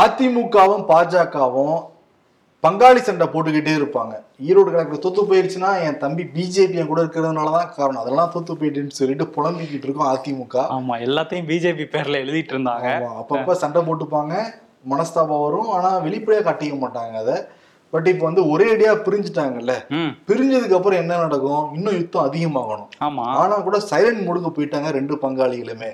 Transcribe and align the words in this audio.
அதிமுகவும் 0.00 0.84
பாஜகவும் 0.90 1.78
பங்காளி 2.64 3.00
சண்டை 3.06 3.26
போட்டுக்கிட்டே 3.26 3.72
இருப்பாங்க. 3.78 4.14
ஈரோடு 4.48 4.70
கணக்கில் 4.72 5.02
தோத்து 5.04 5.22
போயிருச்சுன்னா 5.30 5.70
என் 5.86 5.98
தம்பி 6.02 6.24
பிஜேபி 6.34 6.76
என் 6.80 6.90
கூட 6.90 7.00
இருக்கிறதுனால 7.02 7.52
தான் 7.56 7.72
காரணம். 7.76 8.02
அதெல்லாம் 8.02 8.30
தோத்து 8.34 8.52
போயிட்டுன்னு 8.60 8.98
சொல்லிட்டு 8.98 9.24
புலம்பிக்கிட்டு 9.36 9.86
இருக்கோம் 9.88 10.10
அதிமுக. 10.12 10.56
ஆமா 10.76 10.96
எல்லாத்தையும் 11.06 11.48
பிஜேபி 11.50 11.86
பேர்ல 11.94 12.20
எழுதிட்டு 12.24 12.54
இருந்தாங்க. 12.54 12.90
அப்பப்ப 13.20 13.52
சண்டை 13.52 13.82
போட்டுப்பாங்க. 13.88 14.34
மனஸ்தாபம் 14.92 15.42
வரும். 15.46 15.68
ஆனா 15.68 15.90
வெளிப்படையா 16.06 16.44
காட்டிக்க 16.48 16.76
மாட்டாங்க 16.84 17.16
அதை. 17.24 17.36
பட் 17.92 18.06
இப்போ 18.10 18.24
வந்து 18.28 18.42
ஒரே 18.52 18.66
அடியா 18.74 18.92
பிரிஞ்சுட்டாங்கல்ல. 19.06 19.72
பிரிஞ்சதுக்கு 20.28 20.76
அப்புறம் 20.76 21.00
என்ன 21.02 21.16
நடக்கும்? 21.22 21.64
இன்னும் 21.76 21.96
யுத்தம் 21.98 22.26
அதிகமாகணும். 22.28 22.88
ஆமா. 23.06 23.24
ஆனா 23.40 23.56
கூட 23.66 23.78
சைலண்ட் 23.90 24.22
முடுக்க 24.28 24.50
போயிட்டாங்க 24.56 24.90
ரெண்டு 24.96 25.14
பங்காளிகளுமே. 25.24 25.90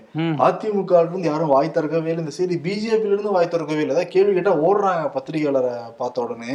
அதிமுக 0.46 1.00
இருந்து 1.02 1.28
யாரும் 1.30 1.52
வாய் 1.54 1.74
திறக்கவே 1.76 2.10
இல்லை. 2.12 2.22
இந்த 2.24 2.34
சரி 2.38 2.58
பிஜேபியில 2.66 3.14
இருந்து 3.14 3.34
வாய் 3.36 3.50
திறக்கவே 3.54 3.82
இல்லை. 3.82 3.94
ஏதாவது 3.96 4.12
கேள்வி 4.14 4.34
கேட்டா 4.38 4.54
ஓடுறாங்க 4.68 5.04
பத்திரிகையாளரை 5.16 5.74
பார்த்த 6.02 6.24
உடனே. 6.26 6.54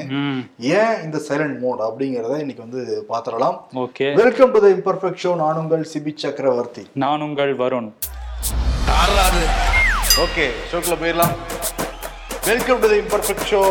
ஏன் 0.77 0.95
இந்த 1.07 1.19
சைலண்ட் 1.27 1.59
மோட் 1.65 1.83
அப்படிங்கறத 1.89 2.39
இன்னைக்கு 2.45 2.65
வந்து 2.67 2.81
பாத்திரலாம் 3.11 3.59
okay. 3.85 4.09
Welcome 4.23 4.53
to 4.55 4.61
the 4.65 4.71
imperfect 4.77 5.21
show 5.25 5.33
நான் 5.43 5.61
உங்கள் 5.63 5.85
சிபி 5.93 6.13
சக்கரவர்த்தி. 6.25 6.85
நான் 7.05 7.25
உங்கள் 7.29 7.53
வருண். 7.63 7.91
ஓகே 10.25 10.45
ஷோக்குள்ள 10.71 10.97
போயிடலாம். 11.03 11.35
Welcome 12.51 12.81
to 12.83 12.87
the 12.93 12.97
imperfect 13.05 13.49
show 13.53 13.63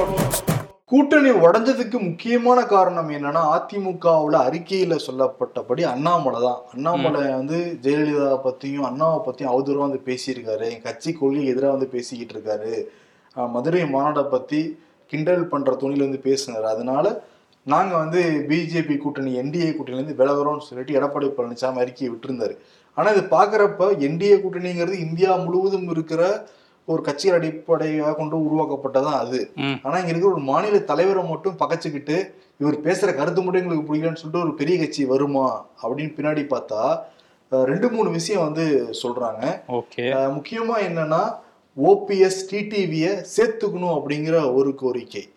கூட்டணி 0.92 1.30
உடைஞ்சதுக்கு 1.44 1.98
முக்கியமான 2.06 2.58
காரணம் 2.72 3.10
என்னன்னா 3.16 3.42
அதிமுகவுல 3.56 4.34
அறிக்கையில 4.48 4.96
சொல்லப்பட்டபடி 5.04 5.82
அண்ணாமலை 5.90 6.40
தான். 6.46 6.58
அண்ணாமலை 6.72 7.22
வந்து 7.38 7.58
ஜெயலலிதா 7.84 8.26
பத்தியும் 8.46 8.86
அண்ணாவை 8.88 9.20
பத்தியும் 9.28 9.52
அவதூறா 9.52 9.80
வந்து 9.86 10.00
பேசியிருக்காரு. 10.08 10.66
என் 10.72 10.84
கட்சி 10.88 11.10
கொள்கை 11.12 11.44
எதிராக 11.52 11.72
வந்து 11.76 11.88
பேசிக்கிட்டு 11.94 12.34
இருக்காரு. 12.36 12.74
மதுரை 13.54 13.82
மாநாட்டை 13.94 14.24
பத்தி 14.36 14.60
கிண்டல் 15.12 15.50
பண்ற 15.52 15.76
துணியில 15.82 16.06
வந்து 16.08 16.22
பேசினாரு. 16.28 16.66
அதனால 16.74 17.14
நாங்க 17.74 17.92
வந்து 18.02 18.20
பிஜேபி 18.50 18.96
கூட்டணி 19.02 19.32
என்டிஏ 19.42 19.70
கூட்டணியிலேருந்து 19.74 20.20
விலகுறோம்னு 20.22 20.68
சொல்லிட்டு 20.68 20.98
எடப்பாடி 21.00 21.30
பழனிசாமி 21.38 21.82
அறிக்கையை 21.84 22.10
விட்டிருந்தாரு. 22.14 22.56
ஆனா 22.96 23.10
இது 23.14 23.22
பாக்குறப்ப 23.36 23.88
என்டிஏ 24.08 24.36
கூட்டணிங்கிறது 24.44 25.04
இந்தியா 25.06 25.30
முழுவதும் 25.46 25.88
இருக்கிற 25.94 26.22
ஒரு 26.84 27.02
கட்சிகள் 27.02 27.38
அடிப்படையாக 27.38 28.14
கொண்டு 28.14 28.36
உருவாக்கப்பட்டதான் 28.38 29.18
அது. 29.24 29.40
ஆனா 29.82 29.96
இங்க 29.96 30.08
இருக்கிற 30.08 30.32
ஒரு 30.32 30.42
மாநில 30.42 30.78
தலைவரை 30.78 31.24
மட்டும் 31.24 31.58
பகச்சுக்கிட்டு 31.58 32.34
இவர் 32.58 32.80
பேசுற 32.80 33.14
கருத்து 33.14 33.42
மட்டும் 33.42 33.62
எங்களுக்கு 33.62 33.94
பிடிக்கலன்னு 33.94 34.20
சொல்லிட்டு 34.22 34.46
ஒரு 34.46 34.54
பெரிய 34.54 34.78
கட்சி 34.78 35.04
வருமா 35.04 35.66
அப்படின்னு 35.82 36.14
பின்னாடி 36.16 36.42
பார்த்தா 36.52 36.98
ரெண்டு 37.50 37.88
மூணு 37.90 38.10
விஷயம் 38.10 38.42
வந்து 38.42 38.66
சொல்றாங்க. 39.02 39.44
முக்கியமா 40.36 40.76
என்னன்னா 40.88 41.22
ஓபிஎஸ் 41.82 42.40
டிடிவிய 42.50 43.24
சேர்த்துக்கணும் 43.36 43.94
அப்படிங்கிற 43.98 44.54
ஒரு 44.54 44.74
கோரிக்கை. 44.74 45.28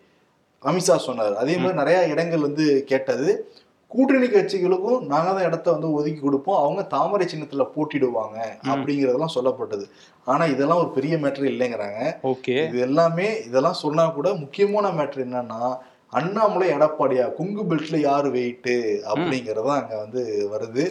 அமித்ஷா 0.62 0.96
சொன்னார். 1.06 1.34
அதே 1.36 1.56
மாதிரி 1.56 1.78
நிறைய 1.82 2.06
இடங்கள் 2.06 2.40
வந்து 2.40 2.84
கேட்டது. 2.84 3.52
கூட்டணி 3.96 4.26
கட்சிகளுக்கும் 4.26 5.04
நாங்க 5.12 5.30
தான் 5.32 5.46
இடத்த 5.48 5.72
வந்து 5.76 5.90
ஒதுக்கி 5.92 6.20
கொடுப்போம். 6.20 6.60
அவங்க 6.62 6.82
தாமரை 6.94 7.26
சின்னத்துல 7.32 7.66
போட்டிடுவாங்க 7.74 8.38
அப்படிங்கறதெல்லாம் 8.72 9.36
சொல்லப்பட்டது. 9.38 9.86
ஆனா 10.24 10.44
இதெல்லாம் 10.54 10.80
ஒரு 10.84 10.90
பெரிய 10.90 11.16
மேட்டர் 11.16 11.50
இல்லைங்கிறாங்க. 11.52 12.00
ஓகே. 12.32 12.56
இது 12.68 12.80
எல்லாமே 12.88 13.28
இதெல்லாம் 13.48 13.82
சொன்னா 13.84 14.06
கூட 14.18 14.30
முக்கியமான 14.44 14.88
மேட்டர் 14.98 15.26
என்னன்னா 15.26 15.60
அண்ணாமலை 16.10 16.68
எடப்பாடியா 16.72 17.34
கொங்கு 17.34 17.62
பெல்ட்ல 17.62 17.96
யாரு 17.96 18.28
வெயிட்டு 18.28 18.98
அப்படிங்கறது 19.14 19.62
அங்க 19.62 19.96
வந்து 19.96 20.48
வருது. 20.52 20.84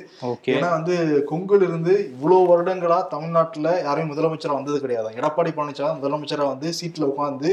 ஏன்னா 0.52 0.70
வந்து 0.70 1.26
கொங்குல 1.32 1.56
இருந்து 1.56 2.12
இவ்வளவு 2.12 2.44
வருடங்களா 2.48 3.08
தமிழ்நாட்டுல 3.08 3.82
யாரையும் 3.84 4.18
முதலமைச்சரா 4.18 4.54
வந்தது 4.54 4.80
கிடையாது. 4.80 5.10
எடப்பாடி 5.10 5.48
பழனிசாமி 5.54 5.96
முதலமைச்சரா 6.02 6.48
வந்து 6.48 6.72
சீட்ல 6.82 7.12
உட்காந்து 7.18 7.50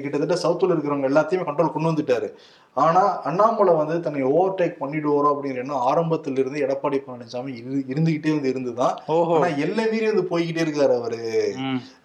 கிட்டத்தட்ட 0.00 0.48
சவுத்துல 0.48 0.70
இருக்கிறவங்க 0.70 1.08
எல்லாத்தையுமே 1.10 1.44
கண்ட்ரோல் 1.44 1.72
கொண்டு 1.72 1.90
வந்துட்டாரு. 1.90 2.28
ஆனா 2.74 3.20
அண்ணாமலை 3.22 3.74
வந்து 3.74 4.00
தன்னை 4.00 4.22
ஓவர் 4.22 4.54
டேக் 4.54 4.82
பண்ணிடுவாரோ 4.82 5.36
அப்படிங்கிற 5.36 5.54
எண்ணம் 5.54 5.86
ஆரம்பத்துல 5.86 6.38
இருந்து 6.38 6.60
எடப்பாடி 6.60 6.98
பழனிசாமி 7.00 7.52
இரு- 7.60 7.84
இருந்துகிட்டே 7.88 8.30
வந்து 8.30 8.48
இருந்துதான். 8.48 8.98
ஆனா 9.36 9.46
எல்லை 9.56 9.86
மீறி 9.90 10.12
வந்து 10.12 10.38
போய்கிட்டே 10.38 10.66
இருக்காரு 10.66 10.96
அவரு. 10.98 11.54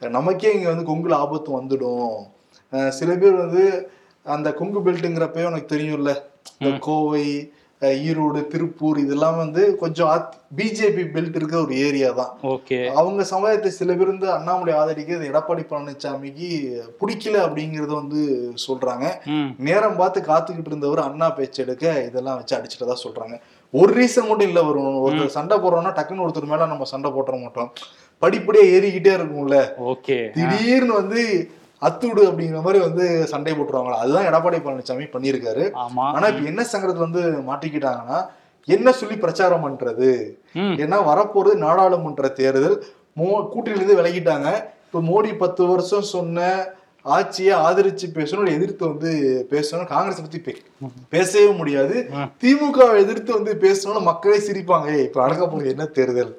நமக்கே 0.09 0.53
இங்க 0.53 0.73
வந்து 0.73 0.91
கொங்குல 0.91 1.13
ஆபத்து 1.13 1.61
வந்துடும். 1.61 2.89
சில 2.89 3.15
பேர் 3.15 3.33
வந்து 3.33 3.91
அந்த 4.35 4.49
கொங்கு 4.59 4.79
பெல்ட்டுங்கிறப்பவே 4.85 5.49
உனக்கு 5.51 5.73
தெரியும்ல? 5.75 6.13
இந்த 6.59 6.71
கோவை 6.87 7.27
ஈரோடு 8.05 8.39
திருப்பூர் 8.51 8.97
இதெல்லாம் 9.01 9.35
வந்து 9.41 9.63
கொஞ்சம் 9.81 10.11
பிஜேபி 10.59 11.03
பெல்ட் 11.15 11.35
இருக்க 11.39 11.55
ஒரு 11.65 11.73
ஏரியா 11.87 12.09
தான். 12.19 12.31
ஓகே. 12.53 12.77
அவங்க 12.99 13.21
சமுதாயத்தை 13.31 13.69
சில 13.77 13.89
பேர் 13.97 14.11
வந்து 14.13 14.29
அண்ணாமலை 14.35 14.73
ஆதரிக்கிறது 14.79 15.27
எடப்பாடி 15.31 15.63
பழனிசாமிக்கு 15.71 16.49
பிடிக்கல 17.01 17.35
அப்படிங்கறத 17.43 17.93
வந்து 17.99 18.21
சொல்றாங்க. 18.65 19.05
நேரம் 19.67 19.99
பார்த்து 19.99 20.21
காத்துக்கிட்டு 20.29 20.73
இருந்தவர் 20.73 21.01
அண்ணா 21.07 21.29
பேச்சு 21.39 21.61
எடுக்க 21.65 21.93
இதெல்லாம் 22.07 22.39
வச்சு 22.39 22.57
அடிச்சுட்டதா 22.57 22.97
சொல்றாங்க. 23.05 23.37
ஒரு 23.73 23.93
ரீசன் 23.99 24.27
மட்டும் 24.29 24.49
இல்ல 24.51 24.63
வரும். 24.69 24.97
ஒருத்தர் 25.05 25.37
சண்டை 25.37 25.57
போடுறோம்னா 25.57 25.93
டக்குன்னு 25.99 26.25
ஒருத்தர் 26.27 26.51
மேல 26.53 26.71
நம்ம 26.73 26.89
சண்டை 26.93 27.11
போட்டுற 27.11 27.37
மாட்டோம். 27.43 27.71
படிப்படியா 28.21 28.65
ஏறிக்கிட்டே 28.75 29.13
இருக்கும்ல. 29.19 29.57
ஓகே. 29.93 30.19
திடீர்னு 30.37 30.93
வந்து 31.01 31.21
அத்துடு 31.81 32.21
அப்படிங்கிற 32.29 32.61
மாதிரி 32.61 32.79
வந்து 32.83 33.05
சண்டை 33.27 33.53
போட்டுருவாங்களா? 33.53 34.01
அதுதான் 34.03 34.27
எடப்பாடி 34.29 34.59
பழனிசாமி 34.59 35.05
பண்ணியிருக்காரு. 35.15 35.65
ஆனா 36.15 36.27
இப்ப 36.27 36.45
என்ன 36.51 36.65
சங்கடத்துல 36.71 37.07
வந்து 37.07 37.23
மாட்டிக்கிட்டாங்கன்னா 37.49 38.19
என்ன 38.65 38.91
சொல்லி 38.91 39.17
பிரச்சாரம் 39.17 39.65
பண்றது? 39.65 40.09
ஏன்னா 40.83 40.97
வரப்போறது 41.11 41.53
நாடாளுமன்ற 41.65 42.27
தேர்தல். 42.39 42.77
மோ 43.19 43.27
கூட்டணியிலிருந்து 43.53 43.99
விலகிட்டாங்க. 43.99 44.49
இப்ப 44.87 44.99
மோடி 45.11 45.37
பத்து 45.37 45.65
வருஷம் 45.65 46.09
சொன்ன 46.15 46.47
ஆட்சியை 47.15 47.55
ஆதரிச்சு 47.57 48.05
பேசணும் 48.13 48.51
எதிர்த்து 48.51 48.83
வந்து 48.87 49.11
பேசணும் 49.49 49.85
காங்கிரஸ் 49.85 50.21
பத்தி 50.21 50.39
பேசவே 51.09 51.49
முடியாது. 51.53 51.95
திமுக 52.41 52.97
எதிர்த்து 52.97 53.31
வந்து 53.33 53.53
பேசணும்னு 53.61 54.01
மக்களே 54.01 54.37
சிரிப்பாங்க. 54.37 54.87
"ஏய், 54.95 55.03
இப்ப 55.03 55.21
நடக்க 55.21 55.47
போகுது 55.47 55.69
என்ன 55.69 55.85
தேர்தல்? 55.97 56.33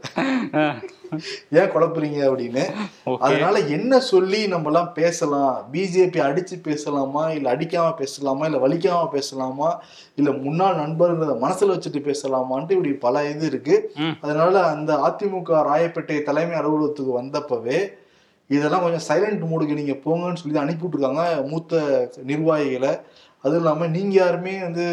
ஏன் 1.58 1.70
குழப்புறீங்க 1.74 2.18
அப்படின்னு. 2.30 2.64
அதனால 3.20 3.58
என்ன 3.76 4.00
சொல்லி 4.08 4.46
நம்ம 4.46 4.70
எல்லாம் 4.70 4.92
பேசலாம் 4.92 5.68
பிஜேபி 5.72 6.18
அடிச்சு 6.28 6.56
பேசலாமா? 6.62 7.30
இல்ல 7.30 7.56
அடிக்காம 7.56 7.96
பேசலாமா? 7.96 8.46
இல்ல 8.46 8.58
வலிக்காம 8.66 9.08
பேசலாமா? 9.08 9.70
இல்ல 10.14 10.30
முன்னாள் 10.44 10.76
நண்பர்களை 10.76 11.34
மனசுல 11.44 11.72
வச்சுட்டு 11.74 12.02
பேசலாமான்ட்டு 12.08 12.70
இப்படி 12.70 12.92
பல 13.06 13.24
இது 13.30 13.46
இருக்கு. 13.46 13.76
அதனால 14.20 14.62
அந்த 14.66 14.90
அதிமுக 15.08 15.62
ராயப்பேட்டை 15.70 16.22
தலைமை 16.22 16.56
அலுவலகத்துக்கு 16.58 17.14
வந்தப்பவே 17.20 17.80
இதெல்லாம் 18.48 18.82
கொஞ்சம் 18.82 19.06
சைலண்ட் 19.08 19.46
மூடுக்கு 19.50 19.74
நீங்க 19.74 19.92
போங்கன்னு 19.92 20.42
சொல்லி 20.42 20.58
அனுப்பி 20.58 20.86
விட்டுருக்காங்க. 20.86 21.48
மூத்த 21.48 22.10
நிர்வாகிகளை. 22.22 22.92
அதுவும் 23.40 23.62
இல்லாம 23.62 23.86
நீங்க 23.86 24.14
யாருமே 24.14 24.60
வந்து 24.60 24.84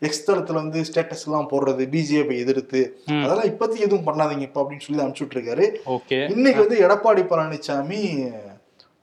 எக்ஸ் 0.00 0.30
தளத்துல 0.30 0.52
வந்து 0.52 0.80
ஸ்டேட்டஸ் 0.80 1.26
எல்லாம் 1.26 1.48
போடுறது 1.50 1.84
பிஜேபி 1.94 2.38
எதிர்த்து. 2.38 2.80
அதெல்லாம் 3.06 3.44
இப்போதைக்கு 3.44 3.86
எதுவும் 3.86 4.06
பண்ணாதீங்க 4.06 4.40
இப்ப 4.40 4.62
அப்படின்னு 4.62 4.86
சொல்லி 4.86 5.02
அனுப்பிச்சு 5.02 5.24
விட்டுருக்காரு. 5.24 5.66
ஓகே. 5.86 6.30
இன்னைக்கு 6.30 6.60
வந்து 6.60 6.80
எடப்பாடி 6.86 7.22
பழனிசாமி 7.32 8.02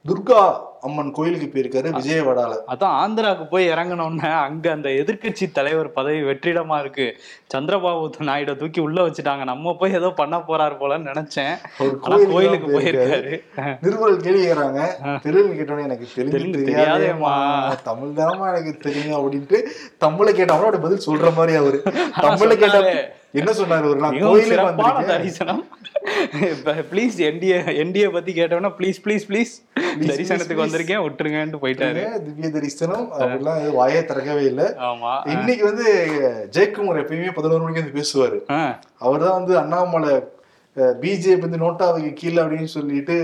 துர்கா 0.05 0.41
அம்மன் 0.81 1.11
கோயிலுக்கு 1.11 1.47
போயிருக்காரு 1.47 1.89
விஜயவாடால. 1.97 2.53
அதான் 2.67 2.95
ஆந்திராவுக்கு 3.01 3.45
போய் 3.49 3.69
இறங்கினோன்னே 3.69 4.31
அங்க 4.37 4.71
அந்த 4.71 4.89
எதிர்க்கட்சி 4.89 5.51
தலைவர் 5.51 5.91
பதவி 5.91 6.23
வெற்றிடமா 6.23 6.79
இருக்கு. 6.79 7.05
சந்திரபாபு 7.53 8.27
நாயுட 8.29 8.57
தூக்கி 8.57 8.81
உள்ள 8.81 9.07
வச்சுட்டாங்க. 9.07 9.43
நம்ம 9.43 9.75
போய் 9.79 9.93
ஏதோ 9.93 10.09
பண்ண 10.09 10.37
போறாரு 10.37 10.75
போலன்னு 10.81 11.09
நினைச்சேன். 11.11 11.53
ஒரு 11.79 11.99
ஆனா 12.01 12.17
கோயிலுக்கு 12.33 12.79
போயிருக்காரு. 12.79 13.21
போயிருக்காரு. 13.21 13.77
நிருபர் 13.81 14.17
கேள்வி 14.17 14.47
கேக்குறாங்க 14.47 14.81
தெலுங்கு 15.21 15.55
கேட்டோன்னே 15.59 15.83
எனக்கு 15.83 16.07
தெலுங்கு 16.15 16.59
தெரியாதேம்மா. 16.59 17.33
தமிழ் 17.83 18.17
தானமா 18.21 18.47
எனக்கு 18.55 18.77
தெரியும் 18.77 19.17
அப்படின்ட்டு 19.19 19.59
தமிழ்ல 20.05 20.31
கேட்டவங்க 20.31 20.59
அவரோட 20.61 20.81
பதில் 20.81 21.05
சொல்ற 21.05 21.35
மாதிரி 21.35 21.57
அவரு. 21.57 21.77
தமிழ்ல 22.25 22.55
கேட்ட 22.55 22.77
சொன்னாரு. 22.77 23.03
என்ன 23.31 23.51
சொன்னாரு 23.51 23.95
நான் 23.95 24.11
மிகவும் 24.11 24.33
கோயிலுக்கு 24.33 25.07
தரிசனம். 25.07 25.61
ப்ளீஸ் 26.91 27.15
என்டிஏ 27.29 27.57
என்டிஏ 27.83 28.07
பத்தி 28.15 28.31
கேட்டோம்னா 28.39 28.71
ப்ளீஸ் 28.79 28.99
ப்ளீஸ் 29.05 29.25
ப்ளீஸ் 29.29 29.53
please, 29.95 30.09
தரிசனத்துக்கு. 30.11 30.63
வந்திருக்கேன் 30.63 31.03
விட்டுருங்கன்ட்டு 31.05 31.61
போயிட்டாரு. 31.63 32.01
திவ்ய 32.25 32.49
தரிசனம் 32.57 33.05
அப்படிலாம் 33.17 33.63
வாயே 33.79 34.01
திறக்கவே 34.09 34.43
இல்லை. 34.51 34.67
ஆமா. 34.89 35.13
இன்னைக்கு 35.33 35.63
வந்து 35.69 35.87
ஜெயக்குமார் 36.57 37.01
எப்பயுமே 37.03 37.33
பதினோரு 37.37 37.63
மணிக்கு 37.63 37.83
வந்து 37.83 37.97
பேசுவாரு. 37.99 38.39
அவர் 39.05 39.25
தான் 39.25 39.37
வந்து 39.39 39.53
அண்ணாமலை 39.63 40.13
பிஜேபி 41.03 41.43
வந்து 41.45 41.63
நோட்டாவுக்கு 41.65 42.11
கீழே 42.13 42.39
அப்படின்னு 42.43 42.71
சொல்லிட்டு 42.77 43.15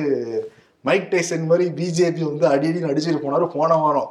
மைக் 0.85 1.09
டைசன் 1.13 1.49
மாதிரி 1.51 1.65
பிஜேபி 1.79 2.21
வந்து 2.31 2.45
அடி 2.53 2.67
அடி 2.71 2.81
அடிச்சுட்டு 2.91 3.25
போனாரு 3.25 3.47
போன 3.57 3.77
வாரம். 3.83 4.09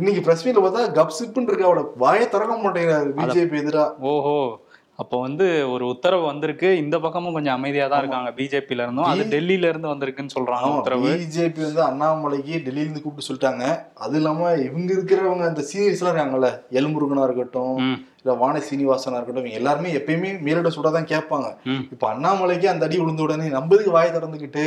இன்னைக்கு 0.00 0.20
பிரஸ் 0.26 0.44
மீட்ல 0.44 0.60
பார்த்தா 0.64 0.82
கப்சிப்புன்னு 0.98 1.50
இருக்கு 1.50 1.68
அவட 1.68 1.80
வாயை 2.04 2.26
திறக்க 2.28 2.54
மாட்டேங்கிறாரு 2.64 3.10
பிஜேபி 3.18 3.58
எதிரா. 3.62 3.84
ஓஹோ. 4.12 4.36
அப்போ 5.02 5.16
வந்து 5.26 5.46
ஒரு 5.74 5.84
உத்தரவு 5.92 6.24
வந்திருக்கு. 6.30 6.68
இந்த 6.82 6.96
பக்கமும் 7.04 7.36
கொஞ்சம் 7.36 7.56
அமைதியா 7.58 7.86
தான் 7.92 8.02
இருக்காங்க. 8.02 8.30
பிஜேபில 8.38 8.84
இருந்தும். 8.86 9.08
அது 9.12 9.24
டெல்லியில 9.34 9.70
இருந்து 9.72 9.92
வந்திருக்குன்னு 9.92 10.34
சொல்றாங்க 10.36 10.70
உத்தரவு. 10.78 11.10
பிஜேபி 11.22 11.62
வந்து 11.68 11.82
அண்ணாமலைக்கு 11.88 12.54
டெல்லியில 12.66 12.86
இருந்து 12.86 13.04
கூப்பிட்டு 13.04 13.28
சொல்லிட்டாங்க. 13.28 13.64
அது 14.04 14.16
இல்லாம 14.20 14.50
இவங்க 14.68 14.90
இருக்கிறவங்க 14.96 15.46
அந்த 15.50 15.64
சீனியர்ஸ் 15.70 16.02
எல்லாம் 16.02 16.14
இருக்காங்கல்ல 16.14 16.50
எல்முருகனா 16.80 17.26
இருக்கட்டும் 17.28 17.78
இல்ல 18.22 18.34
வான 18.40 18.58
சீனிவாசனா 18.66 19.18
இருக்கட்டும் 19.18 19.44
இவங்க 19.44 19.60
எல்லாருமே 19.60 19.92
எப்பயுமே 19.98 20.28
மேலிட 20.46 20.70
சுட 20.74 20.90
தான் 20.96 21.08
கேட்பாங்க. 21.12 21.48
இப்ப 21.94 22.04
அண்ணாமலைக்கு 22.12 22.66
அந்த 22.72 22.86
அடி 22.86 22.98
விழுந்த 23.00 23.26
உடனே 23.26 23.48
நம்பதுக்கு 23.58 23.96
வாயை 23.96 24.10
திறந்துக்கிட்டு 24.12 24.66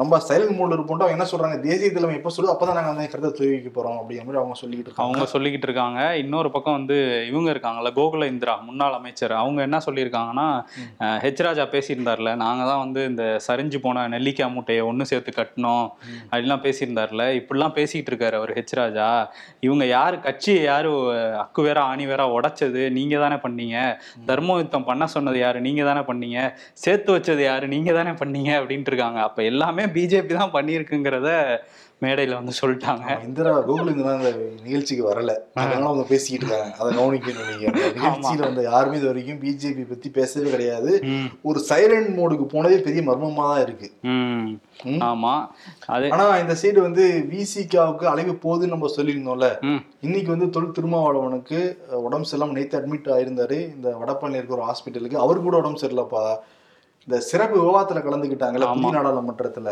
நம்ம 0.00 0.18
சைலண்ட் 0.26 0.56
மோட்ல 0.56 0.76
இருப்போம் 0.76 1.00
அவங்க 1.04 1.14
என்ன 1.16 1.26
சொல்றாங்க? 1.30 1.56
தேசிய 1.66 1.88
தலைமை 1.94 2.16
எப்ப 2.18 2.30
சொல்லுது 2.34 2.50
அப்பதான் 2.52 2.76
நாங்க 2.78 2.90
அந்த 2.90 3.04
கருத்தை 3.12 3.30
தெரிவிக்க 3.38 3.70
போறோம் 3.76 3.96
அப்படிங்கிற 4.00 4.24
மாதிரி 4.26 4.40
அவங்க 4.40 4.56
சொல்லிக்கிட்டு 4.60 4.90
இருக்காங்க. 4.90 5.06
அவங்க 5.06 5.24
சொல்லிக்கிட்டு 5.32 5.66
இருக்காங்க. 5.68 6.00
இன்னொரு 6.22 6.48
பக்கம் 6.56 6.76
வந்து 6.78 6.96
இவங்க 7.30 7.48
இருக்காங்கல்ல 7.54 7.90
கோகுல 7.98 8.26
இந்திரா 8.32 8.54
முன்னாள் 8.68 8.96
அமைச்சர். 8.98 9.34
அவங்க 9.40 9.60
என்ன 9.66 9.78
சொல்லியிருக்காங்கன்னா 9.86 10.46
ஹெச் 11.24 11.42
ராஜா 11.46 11.64
பேசியிருந்தார்ல 11.74 12.32
நாங்க 12.44 12.62
தான் 12.70 12.82
வந்து 12.84 13.00
இந்த 13.10 13.24
சரிஞ்சு 13.48 13.80
போன 13.86 14.04
நெல்லிக்காய் 14.14 14.52
மூட்டையை 14.56 14.84
ஒன்று 14.90 15.08
சேர்த்து 15.12 15.34
கட்டணும் 15.40 15.88
அப்படிலாம் 16.30 16.64
பேசியிருந்தார்ல. 16.66 17.26
இப்படிலாம் 17.40 17.74
பேசிட்டு 17.78 18.12
இருக்காரு 18.12 18.38
அவர் 18.40 18.52
ஹெச் 18.58 18.76
ராஜா. 18.80 19.08
இவங்க 19.68 19.86
யாரு 19.86 20.18
கட்சியை 20.28 20.62
யாரு 20.62 20.92
அக்கு 21.42 21.66
வேற 21.68 21.80
ஆணி 21.90 22.06
வேற 22.12 22.28
உடைச்சது? 22.36 22.84
நீங்க 23.00 23.18
தானே 23.24 23.40
பண்ணீங்க. 23.46 23.76
தர்ம 24.30 24.58
யுத்தம் 24.62 24.88
பண்ண 24.92 25.06
சொன்னது 25.16 25.38
யாரு? 25.38 25.60
நீங்க 25.68 25.82
தானே 25.90 26.04
பண்ணீங்க. 26.12 26.38
சேர்த்து 26.86 27.18
வச்சது 27.18 27.44
யாரு? 27.50 27.68
நீங்க 27.76 27.92
தானே 28.00 28.14
பண்ணீங்க 28.22 28.52
அப்படின்ட்டு 28.60 28.92
இருக்காங்க. 28.94 29.20
அப்ப 29.28 29.42
எல்லாமே 29.52 29.86
பிஜேபி 29.96 30.34
தான் 30.40 30.56
பண்ணியிருக்குங்கிறத 30.56 31.30
மேடையில 32.02 32.34
வந்து 32.38 32.52
சொல்லிட்டாங்க. 32.60 33.06
இந்திரா 33.26 33.52
கோகுல் 33.68 33.88
இந்திரா 33.92 34.10
அந்த 34.16 34.30
நிகழ்ச்சிக்கு 34.64 35.04
வரல. 35.08 35.32
அதனால 35.54 35.86
அவங்க 35.86 36.04
பேசிக்கிட்டு 36.10 36.46
இருக்காங்க. 36.46 36.74
அதை 36.80 36.90
கவனிக்கணும் 36.98 37.48
நீங்க. 37.50 37.70
நிகழ்ச்சியில 37.96 38.42
வந்து 38.48 38.62
யாருமே 38.62 38.96
இது 38.96 39.06
வரைக்கும் 39.06 39.40
பிஜேபி 39.44 39.84
பத்தி 39.88 40.08
பேசவே 40.10 40.50
கிடையாது. 40.50 40.90
ஒரு 41.42 41.60
சைலண்ட் 41.70 42.10
மோடுக்கு 42.18 42.46
போனதே 42.54 42.78
பெரிய 42.80 43.02
மர்மமா 43.08 43.46
தான் 43.52 43.64
இருக்கு. 43.66 43.88
ஆமா. 45.10 45.34
அது 45.94 46.12
ஆனா 46.16 46.26
இந்த 46.42 46.56
சைடு 46.62 46.80
வந்து 46.80 47.06
விசிகாவுக்கு 47.32 48.06
அழைவு 48.12 48.34
போகுதுன்னு 48.44 48.74
நம்ம 48.76 48.92
சொல்லியிருந்தோம்ல. 48.96 49.48
இன்னைக்கு 50.00 50.30
வந்து 50.34 50.50
தொல் 50.50 50.74
திருமாவளவனுக்கு 50.78 51.60
உடம்பு 52.06 52.28
சரியில்லாம 52.30 52.56
நேத்து 52.60 52.78
அட்மிட் 52.80 53.10
ஆயிருந்தாரு. 53.16 53.58
இந்த 53.76 53.96
வடபழனியில் 54.02 54.40
இருக்கிற 54.40 54.58
ஒரு 54.60 54.68
ஹாஸ்பிட்டலுக்கு 54.70 55.24
அவர் 55.24 55.46
கூட 55.48 55.56
உடம்பு 55.56 55.82
சரியில்லப்பா. 55.84 56.24
இந்த 57.08 57.18
சிறப்பு 57.28 57.58
விவாதத்துல 57.60 58.00
கலந்துக்கிட்டாங்கல்ல 58.06 58.66
புதிய 58.72 58.90
நாடாளுமன்றத்துல. 58.94 59.70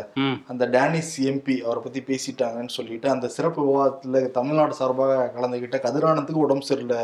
அந்த 0.50 0.64
டேனிஸ் 0.74 1.10
எம்பி 1.30 1.54
அவரை 1.64 1.80
பத்தி 1.86 2.00
பேசிட்டாங்கன்னு 2.10 2.72
சொல்லிட்டு 2.76 3.08
அந்த 3.14 3.26
சிறப்பு 3.34 3.60
விவாதத்துல 3.68 4.22
தமிழ்நாடு 4.36 4.74
சார்பாக 4.78 5.26
கலந்துக்கிட்ட 5.34 5.78
கதிரானத்துக்கு 5.86 6.44
உடம்பு 6.44 6.66
சரியில்லை 6.70 7.00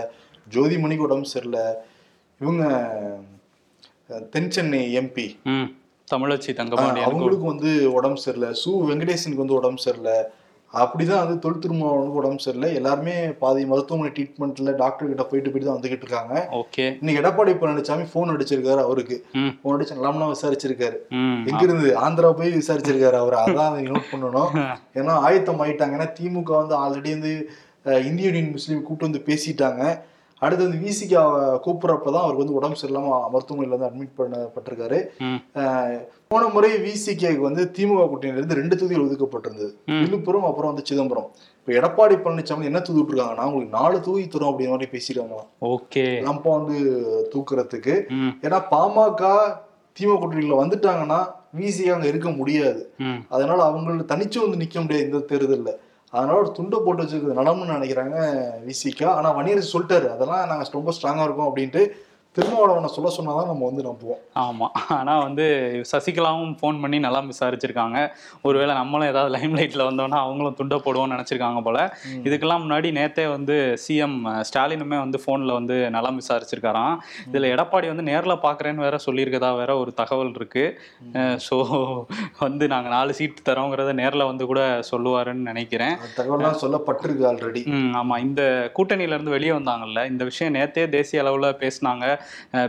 ஜோதிமணிக்கு 0.55 1.07
உடம்பு 1.09 1.29
சரியில்லை 1.35 1.67
இவங்க 2.41 2.65
தென் 4.35 4.51
சென்னை 4.57 4.81
எம்பி. 5.01 5.27
தமிழச்சி 6.09 6.51
தங்கபாண்டியனுக்கு 6.61 7.11
அவங்களுக்கு 7.11 7.47
வந்து 7.53 7.71
உடம்பு 7.93 8.21
சரியில்லை. 8.25 8.51
சு 8.63 8.71
வெங்கடேசனுக்கு 8.89 9.43
வந்து 9.45 9.59
உடம்பு 9.61 9.83
சரியில்லை. 9.87 10.17
அப்படிதான் 10.81 11.23
வந்து 11.23 11.39
தொல் 11.39 11.59
திருமாவளவனுக்கு 11.59 12.21
உடம்பு 12.21 12.45
சரியில்லை. 12.45 12.75
எல்லாருமே 12.75 13.15
பாதி 13.43 13.65
மருத்துவமனை 13.65 14.11
ட்ரீட்மெண்ட்ல 14.17 14.73
டாக்டர் 14.77 15.09
கிட்ட 15.09 15.25
போயிட்டு 15.25 15.51
போயிட்டு 15.51 15.69
தான் 15.69 15.79
வந்துகிட்டு 15.79 16.07
இருக்காங்க. 16.07 16.35
ஓகே. 16.61 16.85
இன்னைக்கு 17.01 17.23
எடப்பாடி 17.23 17.53
பழனிசாமி 17.63 18.07
போன் 18.13 18.33
அடிச்சிருக்காரு 18.37 18.83
அவருக்கு. 18.87 19.25
போன் 19.63 19.77
அடிச்சு 19.77 19.99
நலம்லாம் 19.99 20.33
விசாரிச்சிருக்காரு. 20.35 20.99
எங்க 21.51 21.63
இருந்து 21.63 21.91
ஆந்திரா 22.07 22.31
போய் 22.33 22.57
விசாரிச்சிருக்காரு 22.61 23.19
அவர். 23.25 23.37
அதான் 23.43 23.77
நோட் 23.91 24.11
பண்ணணும். 24.13 24.51
ஏன்னா 25.01 25.17
ஆயத்தம் 25.27 25.63
ஆயிட்டாங்க. 25.65 25.99
ஏன்னா 25.99 26.09
திமுக 26.21 26.53
வந்து 26.63 26.77
ஆல்ரெடி 26.85 27.13
வந்து 27.19 27.35
இந்திய 28.09 28.29
யூனியன் 28.29 28.51
முஸ்லீம் 28.51 28.83
கூப்பிட்டு 28.83 29.09
வந்து 29.09 29.25
பேசிட்டாங்க. 29.31 29.83
அடுத்து 30.43 30.65
வந்து 30.69 30.81
விசிக்கு 30.87 31.17
கூப்பிட்றப்பதான் 31.67 32.23
அவருக்கு 32.23 32.45
வந்து 32.45 32.59
உடம்பு 32.59 32.77
சரியில்லாம 32.81 33.19
மருத்துவமனையில 33.35 33.75
வந்து 33.75 33.89
அட்மிட் 33.89 34.19
பண்ணப்பட்டிருக்காரு. 34.21 34.99
போன 36.31 36.47
முறை 36.55 36.71
விசிகேக்கு 36.87 37.43
வந்து 37.49 37.63
திமுக 37.77 38.07
கூட்டணியில 38.13 38.41
இருந்து 38.41 38.59
ரெண்டு 38.61 38.77
தொகுதிகள் 38.77 39.07
ஒதுக்கப்பட்டிருந்தது. 39.07 39.73
விழுப்புரம் 40.03 40.49
அப்புறம் 40.51 40.71
வந்து 40.73 40.87
சிதம்பரம். 40.91 41.29
இப்ப 41.59 41.73
எடப்பாடி 41.81 42.15
பழனிசாமி 42.15 42.69
என்ன 42.71 42.81
தூக்கி 42.81 43.03
விட்டுருக்காங்கன்னா 43.03 43.49
உங்களுக்கு 43.51 43.77
நாலு 43.79 44.01
தொகுதி 44.01 44.27
தரும் 44.29 44.51
அப்படிங்கிற 44.51 44.75
மாதிரி 44.75 44.91
பேசிடுவாங்களாம். 44.95 45.49
ஓகே. 45.73 46.05
நம்ம 46.21 46.57
வந்து 46.59 46.79
தூக்குறதுக்கு. 47.35 47.95
ஏன்னா 48.47 48.61
பாமக 48.75 49.23
திமுக 49.97 50.19
கூட்டணியில 50.23 50.59
வந்துட்டாங்கன்னா 50.65 51.21
விசிகே 51.61 51.89
அங்க 51.95 52.07
இருக்க 52.07 52.29
முடியாது. 52.41 52.83
அதனால 53.29 53.61
அவங்கள 53.71 54.05
தனிச்சு 54.13 54.45
வந்து 54.45 54.61
நிக்க 54.65 54.77
முடியாது 54.81 55.09
இந்த 55.11 55.23
தேர்தல்ல. 55.33 55.73
அதனால 56.13 56.39
ஒரு 56.39 56.51
துண்டை 56.53 56.79
போட்டு 56.85 57.03
வச்சிருக்கிறது 57.03 57.41
நலம்னு 57.41 57.77
நினைக்கிறாங்க 57.77 58.17
விசிகா. 58.69 59.09
ஆனால் 59.19 59.37
வன்னியரசு 59.37 59.75
சொல்லிட்டாரு 59.75 60.09
அதெல்லாம் 60.15 60.49
நாங்கள் 60.49 60.79
ரொம்ப 60.81 60.93
ஸ்ட்ராங்காக 60.97 61.27
இருக்கோம் 61.29 61.51
அப்படின்ட்டு 61.51 61.83
திருமாவளவனை 62.37 62.89
சொல்ல 62.89 63.09
சொன்னாதான் 63.17 63.49
நம்ம 63.51 63.67
வந்து 63.69 63.83
நம்புவோம். 63.87 64.21
ஆமா. 64.43 64.67
ஆனா 64.97 65.15
வந்து 65.25 65.47
சசிகலாவும் 65.91 66.55
ஃபோன் 66.61 66.77
பண்ணி 66.83 66.99
நல்லா 67.07 67.21
விசாரிச்சிருக்காங்க. 67.27 67.99
ஒருவேளை 68.43 68.73
நம்மளும் 68.79 69.11
ஏதாவது 69.11 69.33
லைம் 69.35 69.57
லைட்ல 69.59 69.87
வந்தோம்னா 69.89 70.19
அவங்களும் 70.25 70.57
துண்ட 70.61 70.77
போடுவோம்னு 70.85 71.15
நினைச்சிருக்காங்க 71.17 71.61
போல. 71.63 71.81
இதுக்கெல்லாம் 72.29 72.63
முன்னாடி 72.65 72.91
நேத்தே 72.99 73.27
வந்து 73.35 73.57
சிஎம் 73.85 74.17
ஸ்டாலினுமே 74.51 74.99
வந்து 75.05 75.21
போன்ல 75.27 75.59
வந்து 75.59 75.77
நலம் 75.97 76.21
விசாரிச்சிருக்காராம். 76.23 76.95
இதுல 77.27 77.51
எடப்பாடி 77.55 77.91
வந்து 77.93 78.07
நேர்ல 78.11 78.37
பாக்குறேன்னு 78.47 78.87
வேற 78.87 78.99
சொல்லியிருக்கதா 79.07 79.51
வேற 79.61 79.77
ஒரு 79.83 79.93
தகவல் 80.01 80.33
இருக்கு. 80.39 80.65
ஸோ 81.49 81.59
வந்து 82.41 82.65
நாங்க 82.75 82.91
நாலு 82.97 83.13
சீட் 83.21 83.47
தரோங்கிறத 83.51 83.95
நேர்ல 84.03 84.31
வந்து 84.31 84.47
கூட 84.53 84.63
சொல்லுவாருன்னு 84.93 85.49
நினைக்கிறேன். 85.53 85.95
அந்த 85.99 86.13
தகவல்லாம் 86.21 86.59
சொல்லப்பட்டிருக்கு 86.65 87.29
ஆல்ரெடி 87.33 87.65
ம் 87.77 87.93
ஆமா. 88.03 88.19
இந்த 88.27 88.43
கூட்டணியில 88.79 89.17
இருந்து 89.17 89.37
வெளியே 89.37 89.55
வந்தாங்கல்ல 89.59 90.09
இந்த 90.13 90.25
விஷயம் 90.33 90.57
நேத்தே 90.59 90.89
தேசிய 90.99 91.23
அளவுல 91.25 91.55
பேசினாங்க. 91.63 92.05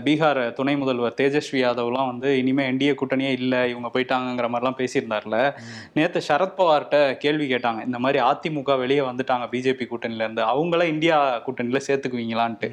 பீகார் 0.06 0.42
துணை 0.60 0.76
முதல்வர் 0.82 1.18
தேஜஸ்வி 1.22 1.60
யாதவ்லாம் 1.64 2.10
வந்து 2.12 2.30
இனிமே 2.42 2.64
என்டிஏ 2.72 2.96
கூட்டணியே 3.02 3.32
இல்ல 3.40 3.54
இவங்க 3.74 3.90
போயிட்டாங்கங்கிற 3.94 4.50
மாதிரிலாம் 4.54 4.80
பேசியிருந்தார்ல. 4.82 5.38
நேத்து 5.98 6.22
சரத்பவார்கிட்ட 6.28 6.98
கேள்வி 7.24 7.48
கேட்டாங்க. 7.54 7.82
இந்த 7.90 8.00
மாதிரி 8.06 8.22
அதிமுக 8.30 8.78
வெளியே 8.84 9.04
வந்துட்டாங்க 9.10 9.48
பிஜேபி 9.54 9.88
கூட்டணியில 9.92 10.26
இருந்து. 10.26 10.44
அவங்கள 10.54 10.88
இந்தியா 10.94 11.18
கூட்டணியில 11.48 11.82
சேர்த்துக்குவீங்களான்ட்டு. 11.88 12.70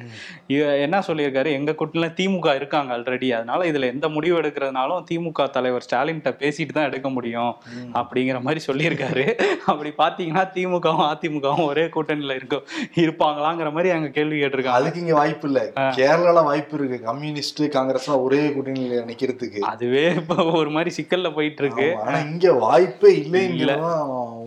என்ன 0.85 1.03
சொல்லியிருக்காரு? 1.09 1.49
எங்க 1.59 1.71
கூட்டணியில 1.79 2.09
திமுக 2.19 2.55
இருக்காங்க 2.59 2.89
ஆல்ரெடி 2.97 3.29
அதனால 3.37 3.65
இதுல 3.71 3.87
எந்த 3.93 4.09
முடிவு 4.15 4.35
எடுக்கிறதுனாலும் 4.41 5.05
திமுக 5.09 5.49
தலைவர் 5.57 5.85
ஸ்டாலின்கிட்ட 5.87 6.33
பேசிட்டு 6.41 6.73
தான் 6.77 6.89
எடுக்க 6.89 7.09
முடியும் 7.17 7.53
அப்படிங்கிற 7.99 8.37
மாதிரி 8.47 8.61
சொல்லியிருக்காரு. 8.67 9.25
அப்படி 9.71 9.91
பாத்தீங்கன்னா 10.01 10.45
திமுகவும் 10.55 11.07
அதிமுகவும் 11.11 11.67
ஒரே 11.71 11.85
கூட்டணியில 11.95 12.35
இருக்க 12.39 12.57
இருப்பாங்களாங்கிற 13.03 13.69
மாதிரி 13.75 13.89
அங்க 13.95 14.09
கேள்வி 14.17 14.37
கேட்டிருக்காங்க. 14.41 14.79
அதுக்கு 14.81 15.01
இங்க 15.03 15.15
வாய்ப்பு 15.19 15.47
இல்ல. 15.49 15.59
கேரளால 15.99 16.43
வாய்ப்பு 16.49 16.70
இருக்கு. 16.77 16.99
கம்யூனிஸ்ட் 16.99 17.61
காங்கிரஸ் 17.69 18.09
ஒரே 18.09 18.41
கூட்டணியில 18.47 18.99
நிக்கிறதுக்கு. 19.11 19.61
அதுவே 19.73 20.13
இப்போ 20.13 20.37
ஒரு 20.43 20.69
மாதிரி 20.69 20.91
சிக்கல்ல 20.97 21.33
போயிட்டு 21.33 21.63
இருக்கு 21.63 21.87
ஆனா 22.05 22.17
இங்க 22.17 22.53
வாய்ப்பே 22.53 23.11
இல்லைங்கிறதுதான் 23.17 24.03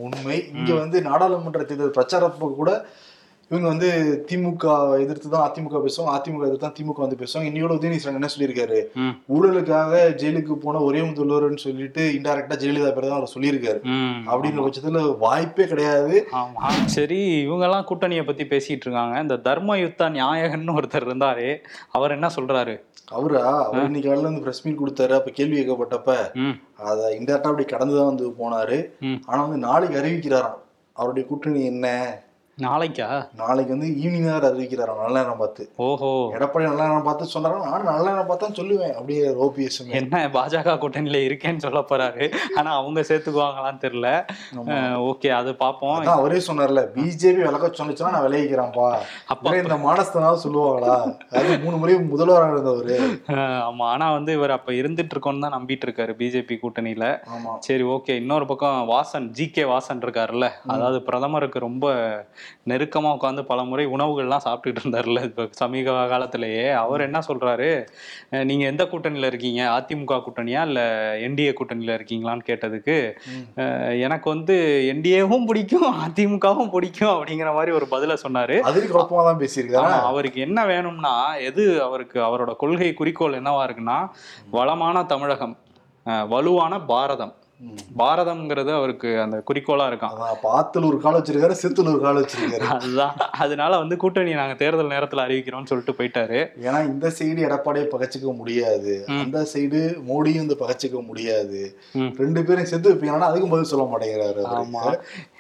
உண்மை. 0.07 0.39
இங்க 0.55 0.75
வந்து 0.75 1.01
நாடாளுமன்ற 1.03 1.63
தேர்தல் 1.63 1.97
பிரச்சாரப்ப 1.99 2.55
கூட 2.55 2.87
இவங்க 3.51 3.67
வந்து 3.73 3.89
திமுக 4.29 4.67
எதிர்த்து 5.05 5.29
தான் 5.33 5.45
அதிமுக 5.47 5.81
பேசுவாங்க 5.85 6.13
அதிமுக 6.17 6.47
எதிர்த்து 6.47 6.67
தான் 6.67 6.77
திமுக 6.79 7.01
வந்து 7.05 7.19
பேசுவாங்க. 7.23 7.49
இன்னையோட 7.51 7.73
உதயநிதி 7.79 8.09
என்ன 8.21 8.31
சொல்லியிருக்காரு? 8.35 8.79
ஊழலுக்காக 9.35 10.01
ஜெயிலுக்கு 10.21 10.55
போன 10.65 10.81
ஒரே 10.89 11.03
முதல்வர்னு 11.09 11.65
சொல்லிட்டு 11.67 12.05
இன்டைரக்டா 12.17 12.57
ஜெயலலிதா 12.63 12.93
பேர் 12.97 13.09
தான் 13.11 13.19
அவர் 13.19 13.35
சொல்லியிருக்காரு. 13.35 13.81
அப்படின்ற 14.31 14.65
பட்சத்துல 14.67 15.03
வாய்ப்பே 15.27 15.67
கிடையாது. 15.75 16.15
சரி 16.97 17.21
இவங்க 17.45 17.67
எல்லாம் 17.69 17.87
கூட்டணியை 17.93 18.25
பத்தி 18.31 18.47
பேசிட்டு 18.55 18.87
இருக்காங்க. 18.89 19.15
இந்த 19.27 19.39
தர்ம 19.49 19.79
யுத்தா 19.85 20.09
நாயகன்னு 20.19 20.77
ஒருத்தர் 20.81 21.09
இருந்தாரு. 21.11 21.49
அவர் 21.99 22.17
என்ன 22.19 22.31
சொல்றாரு? 22.39 22.77
அவரா? 23.17 23.47
அவர் 23.69 23.89
இன்னைக்கு 23.89 24.09
காலையில 24.09 24.29
வந்து 24.29 24.45
பிரஸ் 24.45 24.63
மீட் 24.67 24.83
கொடுத்தாரு. 24.83 25.15
அப்ப 25.21 25.31
கேள்வி 25.39 25.57
கேட்கப்பட்டப்ப 25.57 26.13
அதை 26.91 27.03
இன்டெரக்டா 27.19 27.51
அப்படி 27.51 27.67
கடந்துதான் 27.73 28.13
வந்து 28.13 28.27
போனாரு. 28.43 28.79
ஆனா 29.31 29.41
வந்து 29.47 29.65
நாளைக்கு 29.69 30.01
அறிவிக்கிறாராம். 30.03 30.61
அவருடைய 30.97 31.25
கூட்டணி 31.29 31.63
என்ன? 31.73 31.89
நாளைக்கா? 32.59 33.07
நாளைக்கு 33.39 33.73
வந்து 33.75 33.87
ஈவினிங் 34.03 34.27
தான் 34.27 34.45
அறிவிக்கிறாராம் 34.49 35.01
நல்ல 35.05 35.15
நேரம் 35.21 35.41
பார்த்து. 35.41 35.63
ஓஹோ. 35.87 36.11
எடப்பாடி 36.37 36.65
நல்ல 36.69 36.83
நேரம் 36.89 37.07
பார்த்து 37.07 37.25
சொன்னாரா 37.33 37.57
நானும் 37.65 37.89
நல்ல 37.91 38.05
நேரம் 38.11 38.29
பார்த்தா 38.29 38.49
சொல்லுவேன். 38.59 38.93
அப்படியே 38.99 39.23
ஓபிஎஸ் 39.45 39.79
என்ன 40.01 40.21
பாஜக 40.37 40.75
கூட்டணியில 40.83 41.21
இருக்கேன்னு 41.29 41.65
சொல்ல 41.65 41.81
போறாரு. 41.91 42.27
ஆனா 42.59 42.73
அவங்க 42.81 43.01
சேர்த்துக்குவாங்களான்னு 43.09 43.83
தெரியல. 43.87 44.11
ஓகே 45.09 45.31
அது 45.39 45.55
பார்ப்போம். 45.63 45.99
அவரே 46.19 46.39
சொன்னார்ல 46.49 46.85
பிஜேபி 46.97 47.41
விளக்க 47.49 47.71
சொன்னுச்சுன்னா 47.81 48.13
நான் 48.17 48.27
விளைவிக்கிறேன்ப்பா. 48.27 48.87
அப்ப 49.35 49.45
இல்ல 49.51 49.65
இந்த 49.65 49.79
மானஸ்தனாவது 49.87 50.45
சொல்லுவாங்களா? 50.45 50.95
அது 51.41 51.59
மூணு 51.65 51.77
முறை 51.83 51.99
முதல்வராக 52.15 52.55
இருந்தவரு. 52.55 52.97
ஆமா. 53.69 53.85
ஆனா 53.97 54.09
வந்து 54.19 54.33
இவர் 54.39 54.57
அப்ப 54.59 54.73
இருந்துட்டு 54.83 55.15
இருக்கோன்னு 55.17 55.45
தான் 55.47 55.57
நம்பிட்டு 55.59 55.87
இருக்காரு 55.89 56.15
பிஜேபி 56.23 56.61
கூட்டணியில. 56.63 57.05
சரி 57.69 57.83
ஓகே. 57.97 58.15
இன்னொரு 58.23 58.47
பக்கம் 58.53 58.81
வாசன் 58.95 59.29
ஜி 59.41 59.49
கே 59.51 59.67
வாசன் 59.75 60.05
இருக்காருல்ல. 60.07 60.49
அதாவது 60.75 61.01
பிரதமருக்கு 61.11 61.59
ரொம்ப 61.69 61.87
நெருக்கமா 62.69 63.11
உட்காந்து 63.15 63.43
பல 63.45 63.63
முறை 63.65 63.87
உணவுகள்லாம் 63.89 64.45
சாப்பிட்டுட்டு 64.45 64.81
இருந்தாருல்ல. 64.81 65.21
இப்ப 65.27 65.47
சமீப 65.59 65.83
காலத்திலேயே 66.11 66.67
அவர் 66.81 67.05
என்ன 67.05 67.19
சொல்றாரு? 67.27 67.69
அஹ் 68.33 68.45
நீங்க 68.47 68.65
எந்த 68.67 68.85
கூட்டணியில 68.91 69.27
இருக்கீங்க? 69.27 69.63
அதிமுக 69.75 70.21
கூட்டணியா? 70.25 70.63
இல்ல 70.67 70.81
என்டிஏ 71.25 71.53
கூட்டணியில 71.55 71.97
இருக்கீங்களான்னு 71.97 72.47
கேட்டதுக்கு 72.47 72.97
எனக்கு 74.03 74.29
வந்து 74.31 74.57
என்டிஏவும் 74.91 75.47
பிடிக்கும் 75.47 75.73
அதிமுகவும் 76.05 76.71
பிடிக்கும் 76.71 77.13
அப்படிங்கிற 77.15 77.53
மாதிரி 77.55 77.73
ஒரு 77.73 77.89
பதில 77.91 78.17
சொன்னாரு. 78.23 78.57
அதுக்கு 78.65 78.89
குழப்பமா 78.91 79.25
தான் 79.25 79.41
பேசியிருக்காரு. 79.41 79.83
அவருக்கு 80.09 80.41
என்ன 80.41 80.61
வேணும்னா 80.67 81.15
எது 81.45 81.65
அவருக்கு 81.83 82.19
அவரோட 82.23 82.53
கொள்கை 82.57 82.91
குறிக்கோள் 82.95 83.39
என்னவா 83.39 83.63
இருக்குன்னா 83.67 83.99
வளமான 84.51 84.83
தமிழகம் 85.07 85.57
அஹ், 86.07 86.27
வலுவான 86.29 86.75
பாரதம். 86.87 87.35
பாரதம்ங்கிறது 87.99 88.71
அவருக்கு 88.77 89.21
அந்த 89.21 89.37
குறிக்கோளா 89.49 89.85
இருக்கான். 89.91 90.15
ஆத்துல 90.55 90.89
ஒரு 90.89 90.99
கால் 91.05 91.19
வச்சிருக்காரு 91.19 91.55
சித்துல 91.63 91.93
ஒரு 91.93 92.01
கால் 92.01 92.19
வச்சிருக்காரு. 92.21 92.67
அதுதான். 92.77 93.15
அதனால 93.45 93.79
வந்து 93.79 93.97
கூட்டணி 93.97 94.33
நாங்க 94.33 94.55
தேர்தல் 94.55 94.93
நேரத்துல 94.95 95.25
அறிவிக்கிறோம்னு 95.27 95.71
சொல்லிட்டு 95.71 95.95
போயிட்டாரு. 95.99 96.41
ஏன்னா 96.67 96.81
இந்த 96.85 97.13
சைடு 97.19 97.45
எடப்பாடியை 97.49 97.87
பகச்சிக்க 97.95 98.35
முடியாது. 98.41 98.95
அந்த 99.07 99.47
சைடு 99.55 99.81
மோடியும் 100.11 100.43
வந்து 100.43 100.59
பகச்சிக்க 100.61 101.05
முடியாது. 101.07 101.61
ரெண்டு 102.23 102.45
பேரும் 102.45 102.71
செத்து 102.73 102.95
வைப்பீங்கன்னா 102.95 103.31
அதுக்கும் 103.31 103.55
பதில் 103.55 103.71
சொல்ல 103.73 103.87
மாட்டேங்கிறாரு. 103.93 104.45
ஆமா. 104.59 104.83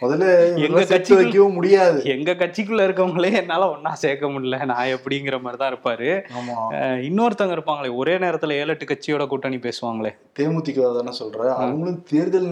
முதல்ல 0.02 0.28
எங்க 0.66 0.84
கட்சி 0.84 1.14
வைக்கவும் 1.14 1.58
முடியாது. 1.58 2.00
எங்க 2.04 2.32
கட்சிக்குள்ள 2.32 2.86
இருக்கவங்களே 2.88 3.32
என்னால 3.34 3.70
ஒன்னா 3.74 3.92
சேர்க்க 4.04 4.32
முடியல. 4.34 4.64
நான் 4.64 4.92
எப்படிங்கிற 4.96 5.40
மாதிரி 5.40 5.60
தான் 5.62 5.72
இருப்பாரு 5.72 6.10
இன்னொருத்தவங்க 7.08 7.56
இருப்பாங்களே 7.58 7.96
ஒரே 7.96 8.16
நேரத்துல 8.18 8.58
ஏழு 8.62 8.76
எட்டு 8.76 8.90
கட்சியோட 8.92 9.26
கூட்டணி 9.26 9.56
பேசுவாங்களே. 9.56 10.12
தேமுதிக 10.38 10.80
தானே 10.98 11.12
சொல்ற 11.18 11.42
அவங்களும் 11.54 12.02
தேர்தல் 12.10 12.48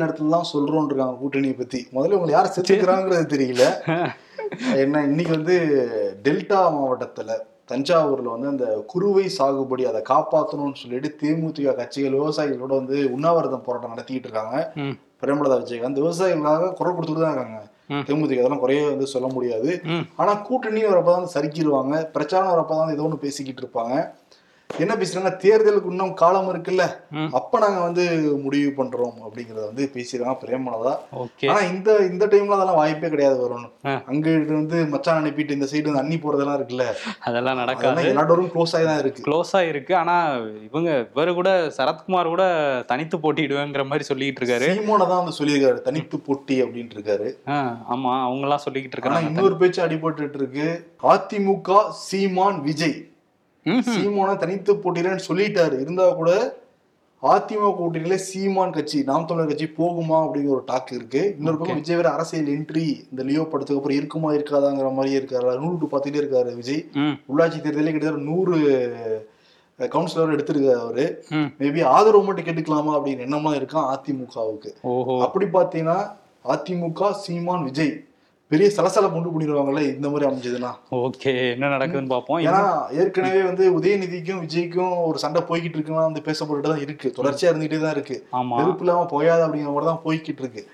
சொல்றோம் 0.53 0.85
இருக்காங்க 0.85 1.17
கூட்டணியை 1.25 1.57
பத்தி. 1.57 1.87
முதல்ல 1.93 2.19
உங்களை 2.19 2.29
யார் 2.29 2.55
செத்துக்கிறாங்கிறது 2.57 3.33
தெரியல. 3.37 3.65
என்ன 4.77 5.05
இன்னைக்கு 5.05 5.35
வந்து 5.35 5.57
டெல்டா 6.23 6.59
மாவட்டத்துல 6.77 7.37
தஞ்சாவூர்ல 7.71 8.23
வந்து 8.23 8.47
அந்த 8.47 8.85
குறுவை 8.87 9.31
சாகுபடி 9.39 9.83
அதை 9.83 10.03
காப்பாற்றணும்னு 10.09 10.75
சொல்லிட்டு 10.75 11.17
தேமுதிக 11.23 11.75
கட்சிகள் 11.75 12.19
விவசாயிகளோட 12.19 12.67
வந்து 12.67 13.11
உண்ணாவிரதம் 13.13 13.63
போராட்டம் 13.63 13.95
நடத்திக்கிட்டு 13.95 14.27
இருக்காங்க. 14.29 14.73
பிரேமலதா 15.21 15.57
விஜயகாந்த் 15.63 16.03
விவசாயிகளுக்காக 16.03 16.73
குரல் 16.73 16.95
கொடுத்துட்டு 16.95 17.21
தான் 17.21 17.33
இருக்காங்க. 17.33 17.63
தேமுதிக 17.89 18.39
அதெல்லாம் 18.39 18.59
குறைய 18.59 18.89
வந்து 18.89 19.07
சொல்ல 19.07 19.29
முடியாது. 19.33 19.83
ஆனா 20.17 20.35
கூட்டணி 20.35 20.85
வரப்பதான் 20.85 21.27
சறுக்கிடுவாங்க. 21.35 22.03
பிரச்சாரம் 22.03 22.53
வரப்பதான் 22.53 22.93
ஏதோ 22.93 23.03
ஒன்று 23.03 23.19
பேசிக்கிட்டு 23.19 23.63
இருப்பாங்க. 23.63 24.11
என்ன 24.81 24.95
பேசுறாங்க 24.95 25.31
தேர்தலுக்கு 25.43 25.91
இன்னும் 25.91 26.13
காலம் 26.15 26.49
இருக்குல்ல. 26.51 26.85
அப்ப 27.33 27.59
நாங்க 27.59 27.81
வந்து 27.81 28.05
முடிவு 28.45 28.71
பண்றோம் 28.79 29.17
அப்படிங்கறத 29.27 29.65
வந்து 29.67 29.85
பேசிடுறாங்க 29.95 30.37
பிரேமலதா. 30.43 30.93
ஆனா 31.49 31.61
இந்த 31.69 31.99
இந்த 32.07 32.25
டைம்ல 32.27 32.57
அதெல்லாம் 32.57 32.79
வாய்ப்பே 32.81 33.09
கிடையாது 33.09 33.39
வரும்னு 33.43 33.69
ஆ. 33.85 33.95
அங்க 34.11 34.27
இருந்து 34.31 34.55
வந்து 34.55 34.79
மச்சான் 34.93 35.21
அனுப்பிட்டு 35.21 35.57
இந்த 35.59 35.69
சைடு 35.73 35.85
வந்து 35.85 36.03
அண்ணி 36.03 36.19
போறதெல்லாம் 36.19 36.59
இருக்குல்ல. 36.59 36.87
அதெல்லாம் 37.29 37.61
நடக்காது 37.61 37.91
அதெல்லாம் 37.91 38.11
எல்லா 38.13 38.25
டோரும் 38.25 38.51
க்ளோஸ் 38.55 38.75
ஆகி 38.75 38.89
தான் 38.91 39.01
இருக்கு. 39.03 39.27
க்ளோஸா 39.29 39.63
இருக்கு. 39.69 39.95
ஆனா 39.97 40.17
இவங்க 40.69 40.91
இவரு 41.13 41.35
கூட 41.35 41.51
சரத்குமார் 41.79 42.33
கூட 42.35 42.47
தனித்து 42.87 43.19
போட்டிடுவேங்கிற 43.19 43.85
மாதிரி 43.87 44.05
சொல்லிட்டு 44.05 44.43
இருக்காரு. 44.43 44.69
சீமோனை 44.73 45.07
தான் 45.07 45.23
வந்து 45.23 45.39
சொல்லியிருக்காரு. 45.41 45.81
தனித்து 45.83 46.19
போட்டி 46.21 46.57
அப்படின்ட்டு 46.63 46.99
இருக்காரு. 46.99 47.29
ஆமா 47.93 48.13
அவங்க 48.27 48.47
எல்லாம் 48.49 48.67
சொல்லிக்கிட்டு 48.67 48.99
இருக்காங்க. 48.99 49.29
இன்னொரு 49.31 49.57
பேச்சு 49.57 49.83
அடிபட்டு 49.87 50.39
இருக்கு. 50.43 50.69
அதிமுக 51.11 51.71
சீமான் 52.05 52.61
விஜய். 52.63 52.99
சீமானை 53.91 54.35
தனித்து 54.43 54.73
போட்டிடுறேன்னு 54.83 55.29
சொல்லிட்டாரு. 55.29 55.77
இருந்தா 55.85 56.07
கூட 56.21 56.33
அதிமுக 57.23 57.69
கூட்டணியில 57.79 58.15
சீமான் 58.29 58.73
கட்சி 58.77 59.01
நாம் 59.09 59.27
தமிழர் 59.27 59.51
கட்சி 59.51 59.67
போகுமா 59.77 60.17
அப்படிங்கிற 60.23 60.55
ஒரு 60.57 60.65
டாக் 60.71 60.91
இருக்கு. 60.97 61.21
இன்னொரு 61.39 61.59
பக்கம் 61.59 61.79
விஜய் 61.81 61.99
வேற 62.01 62.09
அரசியல் 62.17 62.49
என்ட்ரி 62.55 62.87
இந்த 63.11 63.23
லியோ 63.29 63.45
படத்துக்கு 63.51 63.81
அப்புறம் 63.81 63.99
இருக்குமா 63.99 64.31
இருக்காதாங்கிற 64.39 64.89
மாதிரியே 64.97 65.19
இருக்காரு. 65.21 65.53
நூறு 65.65 65.91
பார்த்துட்டே 65.93 66.21
இருக்காரு 66.23 66.53
விஜய். 66.61 66.83
உள்ளாட்சி 67.31 67.61
தேர்தலே 67.67 67.93
கிட்டத்தட்ட 67.95 68.29
நூறு 68.31 68.57
கவுன்சிலர் 69.79 70.35
எடுத்திருக்காரு 70.37 70.81
அவரு. 70.87 71.05
மேபி 71.61 71.81
ஆதரவு 71.95 72.27
மட்டும் 72.27 72.47
கேட்டுக்கலாமா 72.49 72.93
அப்படின்னு 72.97 73.27
எண்ணம்லாம் 73.27 73.59
இருக்கான் 73.61 73.89
அதிமுகவுக்கு. 73.95 74.73
அப்படி 75.27 75.47
பாத்தீங்கன்னா 75.59 75.99
அதிமுக 76.55 77.13
சீமான் 77.25 77.65
விஜய் 77.69 77.95
பெரிய 78.53 78.69
சலசலப்பு 78.77 79.19
உண்டு 79.19 79.33
பண்ணிடுவாங்கல்ல 79.35 79.83
இந்த 79.97 80.07
மாதிரி 80.13 80.27
அமைஞ்சதுன்னா. 80.29 80.71
ஓகே 81.03 81.33
என்ன 81.55 81.71
நடக்குதுன்னு 81.75 82.13
பார்ப்போம். 82.15 82.41
ஏன்னா 82.49 82.63
ஏற்கனவே 83.03 83.43
வந்து 83.49 83.65
உதயநிதிக்கும் 83.79 84.43
விஜய்க்கும் 84.45 84.95
ஒரு 85.09 85.19
சண்டை 85.25 85.43
போய்கிட்டு 85.51 85.77
இருக்குன்னா 85.79 86.07
வந்து 86.09 86.25
பேசப்பட்டு 86.29 86.69
தான் 86.69 86.83
இருக்கு. 86.87 87.11
தொடர்ச்சியா 87.19 87.51
இருந்துகிட்டே 87.53 87.81
தான் 87.85 87.97
இருக்கு. 87.97 88.17
ஆமா. 88.41 88.59
வெறுப்பு 88.61 88.85
இல்லாம 88.87 89.07
போயாது 89.15 89.45
அப்படிங்கிற 89.47 89.73
மாதிரி 89.77 89.91
தான் 89.91 90.05
போய்கிட்டு 90.07 90.45
இருக்கு. 90.45 90.65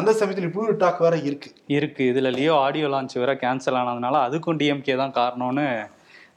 அந்த 0.00 0.10
சமயத்துல 0.20 0.48
இப்படி 0.48 0.66
ஒரு 0.68 0.76
டாக் 0.84 1.04
வேற 1.06 1.16
இருக்கு. 1.28 1.50
இருக்கு. 1.78 2.04
இதுல 2.12 2.32
லியோ 2.38 2.56
ஆடியோ 2.64 2.88
லான்ச் 2.94 3.20
வேற 3.24 3.34
கேன்சல் 3.44 3.80
ஆனதுனால 3.82 4.24
அதுக்கும் 4.28 4.60
டிஎம்கே 4.62 4.96
தான் 5.02 5.16
காரணம்னு 5.20 5.68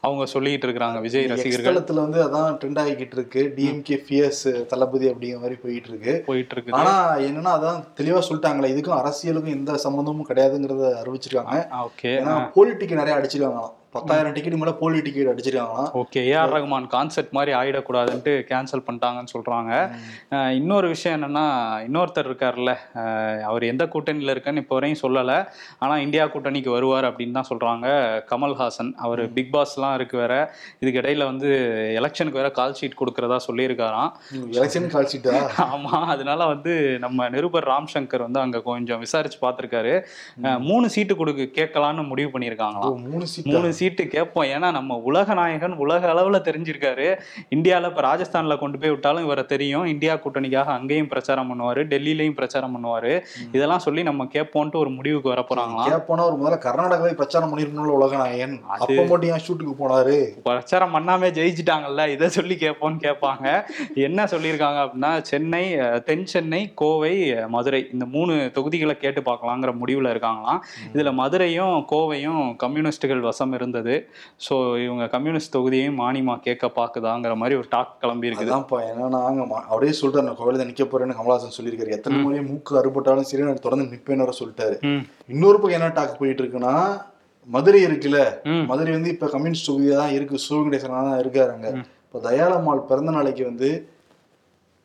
அவங்க 0.06 0.26
சொல்லிட்டு 0.26 0.66
இருக்கிறாங்க 0.68 1.00
விஜய் 1.02 1.26
ரசிகர்கள். 1.26 1.76
எக்ஸ்தலத்துல 1.76 2.04
வந்து 2.06 2.20
அதான் 2.26 2.56
ட்ரெண்ட் 2.62 2.80
ஆகிக்கிட்டு 2.84 3.18
இருக்கு. 3.18 3.42
டிஎம்கே 3.58 3.98
ஃபியர்ஸ் 4.06 4.66
தளபதி 4.66 5.08
அப்படிங்கிற 5.12 5.40
மாதிரி 5.44 5.58
போயிட்டு 5.66 5.90
இருக்கு. 5.90 6.24
போயிட்டு 6.28 6.56
இருக்குது 6.56 6.78
ஆனா 6.80 6.94
என்னன்னா 7.28 7.52
அதான் 7.58 7.84
தெளிவா 8.00 8.22
சொல்லிட்டாங்களே 8.30 8.72
இதுக்கும் 8.74 9.00
அரசியலுக்கும் 9.02 9.56
எந்த 9.58 9.78
சம்பந்தமும் 9.78 10.30
கிடையாதுங்கிறத 10.30 10.90
அறிவிச்சிருக்காங்க. 11.04 11.58
ஓகே. 11.86 12.14
ஏன்னா 12.22 12.52
போலி 12.54 12.74
டிக்கெட் 12.74 13.02
நிறைய 13.04 13.18
அடிச்சிருக்காங்களாம். 13.20 13.76
பத்தாயிரம் 13.96 14.34
டிக்கெட் 14.36 14.56
மேல 14.60 14.72
போலி 14.82 15.00
ticket 15.06 15.30
அடிச்சிருக்காங்களாம். 15.32 15.88
Okay 16.02 16.20
A R 16.34 16.52
Rahman 16.56 16.86
concept 16.94 17.34
மாதிரி 17.38 17.52
ஆயிடக்கூடாதுன்ட்டு 17.58 18.34
கேன்சல் 18.52 18.84
பண்ணிட்டாங்கன்னு 18.86 19.32
சொல்றாங்க. 19.34 19.72
இன்னொரு 20.60 20.88
விஷயம் 20.94 21.16
என்னன்னா 21.18 21.44
இன்னொருத்தர் 21.88 22.30
இருக்கார்ல 22.30 22.74
அவர் 23.50 23.64
எந்த 23.72 23.86
கூட்டணியில 23.94 24.34
இருக்கன்னு 24.36 24.62
இப்போ 24.64 24.76
வரையும் 24.78 25.02
சொல்லலை. 25.02 25.36
ஆனா 25.84 25.96
இந்தியா 26.06 26.26
கூட்டணிக்கு 26.36 26.72
வருவார் 26.76 27.08
அப்படின்னு 27.10 27.38
தான் 27.40 27.50
சொல்றாங்க 27.50 27.88
கமல்ஹாசன். 28.32 28.92
அவர் 29.08 29.24
பிக் 29.38 29.52
பாஸ்லாம் 29.56 29.96
இருக்கு 30.00 30.18
வேற. 30.24 30.36
இதுக்கு 30.82 31.02
இடையில 31.02 31.28
வந்து 31.32 31.50
எலெக்ஷனுக்கு 32.00 32.42
வேற 32.42 32.52
கால் 32.60 32.78
ஷீட் 32.82 32.98
கொடுக்கறதா 33.02 33.40
சொல்லியிருக்காராம். 33.48 34.10
எலெக்ஷன் 34.58 34.90
கால்ஷீட்டா 34.96 35.36
ஆமா 35.74 36.02
அதனால 36.16 36.42
வந்து 36.54 36.74
நம்ம 37.06 37.30
நிருபர் 37.36 37.70
ராம் 37.74 37.92
சங்கர் 37.96 38.26
வந்து 38.28 38.44
அங்க 38.46 38.64
கொஞ்சம் 38.72 39.04
விசாரிச்சு 39.06 39.42
பார்த்திருக்காரு. 39.46 39.94
மூணு 40.70 40.86
சீட்டு 40.96 41.14
கொடுக்க 41.22 41.52
கேட்கலான்னு 41.60 42.10
முடிவு 42.14 42.32
பண்ணியிருக்காங்களாம். 42.34 42.98
மூணு 43.12 43.28
மூணு 43.54 43.68
சீட்டு 43.82 44.08
கேட்போம். 44.08 44.46
ஏன்னா 44.46 44.72
நம்ம 44.72 44.96
உலக 44.96 45.34
நாயகன் 45.34 45.74
உலக 45.74 46.14
அளவுல 46.14 46.42
தெரிஞ்சிருக்காரு. 46.42 47.20
இந்தியால 47.56 47.86
இப்ப 47.86 48.02
ராஜஸ்தான்ல 48.02 48.58
கொண்டு 48.58 48.78
போய் 48.78 48.90
விட்டாலும் 48.90 49.24
இவரை 49.24 49.46
தெரியும். 49.46 49.86
இந்தியா 49.86 50.14
கூட்டணிக்காக 50.14 50.64
அங்கேயும் 50.64 51.08
பிரச்சாரம் 51.08 51.50
பண்ணுவாரு 51.52 51.78
டெல்லியிலயும் 51.78 52.34
பிரச்சாரம் 52.34 52.76
பண்ணுவாரு. 52.78 53.22
இதெல்லாம் 53.52 53.80
சொல்லி 53.80 54.04
நம்ம 54.04 54.26
கேட்போன்ட்டு 54.26 54.76
ஒரு 54.76 54.90
முடிவுக்கு 54.90 55.30
வர 55.30 55.46
போறாங்களாம் 55.50 55.90
கேப்போனா 55.90 56.36
ஒரு 56.36 56.38
முதல்ல 56.42 56.66
கர்நாடகாவை 56.66 57.14
பிரச்சாரம் 57.14 57.58
பண்ணிருக்கணும்ல 57.58 58.04
உலகநாயகன் 58.04 58.58
அது- 58.58 58.80
அப்ப 58.80 59.06
மட்டும் 59.10 59.30
ஏன் 59.30 59.40
ஷூட்டுக்கு 59.48 59.82
போனாரு? 59.82 60.26
பிரச்சாரம் 60.44 60.96
பண்ணாமே 60.96 61.30
ஜெயிச்சிட்டாங்கல்ல. 61.32 62.08
இதை 62.08 62.30
சொல்லி 62.30 62.56
கேட்போம்னு 62.56 63.00
கேட்பாங்க. 63.00 63.64
என்ன 63.96 64.24
சொல்லியிருக்காங்க 64.24 64.90
அப்படின்னா 64.90 65.22
சென்னை 65.22 65.78
தென் 66.04 66.26
சென்னை 66.26 66.72
கோவை 66.74 67.36
மதுரை 67.48 67.90
இந்த 67.94 68.06
மூணு 68.06 68.52
தொகுதிகளை 68.54 68.98
கேட்டு 68.98 69.22
பார்க்கலாங்கிற 69.22 69.74
முடிவுல 69.86 70.10
இருக்காங்களாம். 70.10 70.60
இதுல 70.94 71.14
மதுரையும் 71.14 71.86
கோவையும் 71.92 72.56
கம்யூனிஸ்டுகள் 72.56 73.20
வசம் 73.20 73.54
இருந்தது. 73.72 73.96
ஸோ 74.46 74.54
இவங்க 74.86 75.04
கம்யூனிஸ்ட் 75.14 75.54
தொகுதியையும் 75.56 76.00
மானிமா 76.02 76.34
கேட்க 76.48 76.72
பாக்குதாங்கிற 76.78 77.36
மாதிரி 77.42 77.56
ஒரு 77.60 77.68
டாக் 77.70 77.94
கிளம்பி 78.02 78.28
இருக்குது. 78.30 78.52
அதான்ப்பா 78.52 78.80
ஏன்னா 78.90 79.22
அவரே 79.74 79.92
சொல்லிட்டாரு 80.00 80.28
நான் 80.28 80.40
கோவில 80.40 80.68
நிக்க 80.70 80.86
போறேன்னு 80.86 81.18
கமலஹாசன் 81.20 81.56
சொல்லியிருக்காரு. 81.58 81.96
எத்தனை 81.98 82.18
முறையும் 82.24 82.50
மூக்கு 82.52 82.80
அறுபட்டாலும் 82.82 83.30
சரி 83.30 83.48
நான் 83.48 83.66
தொடர்ந்து 83.66 83.94
நிப்பேன்னு 83.94 84.26
வர 84.26 84.36
சொல்லிட்டாரு. 84.40 84.78
இன்னொரு 85.30 85.60
பக்கம் 85.60 85.80
என்ன 85.80 85.94
டாக் 86.00 86.20
போயிட்டு 86.20 86.44
இருக்குன்னா 86.44 86.76
மதுரை 87.50 87.82
இருக்குல்ல 87.86 88.20
மதுரை 88.70 88.92
வந்து 88.98 89.14
இப்ப 89.16 89.28
கம்யூனிஸ்ட் 89.28 89.70
தொகுதியா 89.70 89.96
தான் 90.02 90.16
இருக்கு 90.18 90.44
சிவகணேசனா 90.44 91.00
தான் 91.08 91.22
இருக்காரு 91.22 91.52
அங்க 91.56 91.70
இப்ப 92.06 92.22
தயாளம்மாள் 92.28 92.88
பிறந்த 92.90 93.12
நாளைக்கு 93.12 93.44
வந்து 93.50 93.70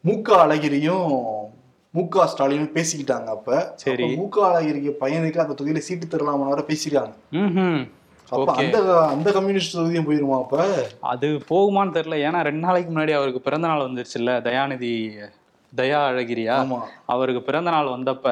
மூக்க 0.05 0.29
அழகிரியும் 0.45 1.11
முக 1.95 2.25
ஸ்டாலினும் 2.31 2.75
பேசிக்கிட்டாங்க 2.75 3.29
அப்ப. 3.35 3.51
சரி. 3.83 4.07
மூக்க 4.17 4.37
அழகிரிக்கு 4.49 4.91
பையனுக்கு 5.03 5.43
அந்த 5.43 5.55
தொகுதியில 5.55 5.83
சீட்டு 5.87 6.07
தரலாமா 6.07 6.49
வர 6.51 6.63
அந்த 8.31 9.07
அந்த 9.07 9.33
கம்யூனிஸ்ட் 9.33 9.77
தொகுதியும் 9.77 10.11
போயிருமா 10.11 10.39
அப்ப? 10.39 10.79
அது 11.01 11.29
போகுமான்னு 11.29 11.95
தெரியல. 11.97 12.19
ஏன்னா 12.29 12.43
ரெண்டு 12.43 12.61
நாளைக்கு 12.61 12.95
முன்னாடி 12.95 13.13
அவருக்கு 13.15 13.41
பிறந்த 13.41 13.67
நாள் 13.67 13.81
வந்துருச்சுல்ல. 13.81 14.33
தயாநிதி 14.43 15.19
தயா 15.75 16.01
அழகிரியா 16.11 16.57
அவருக்கு 17.05 17.43
பிறந்த 17.43 17.71
நாள் 17.71 17.87
வந்தப்ப 17.87 18.27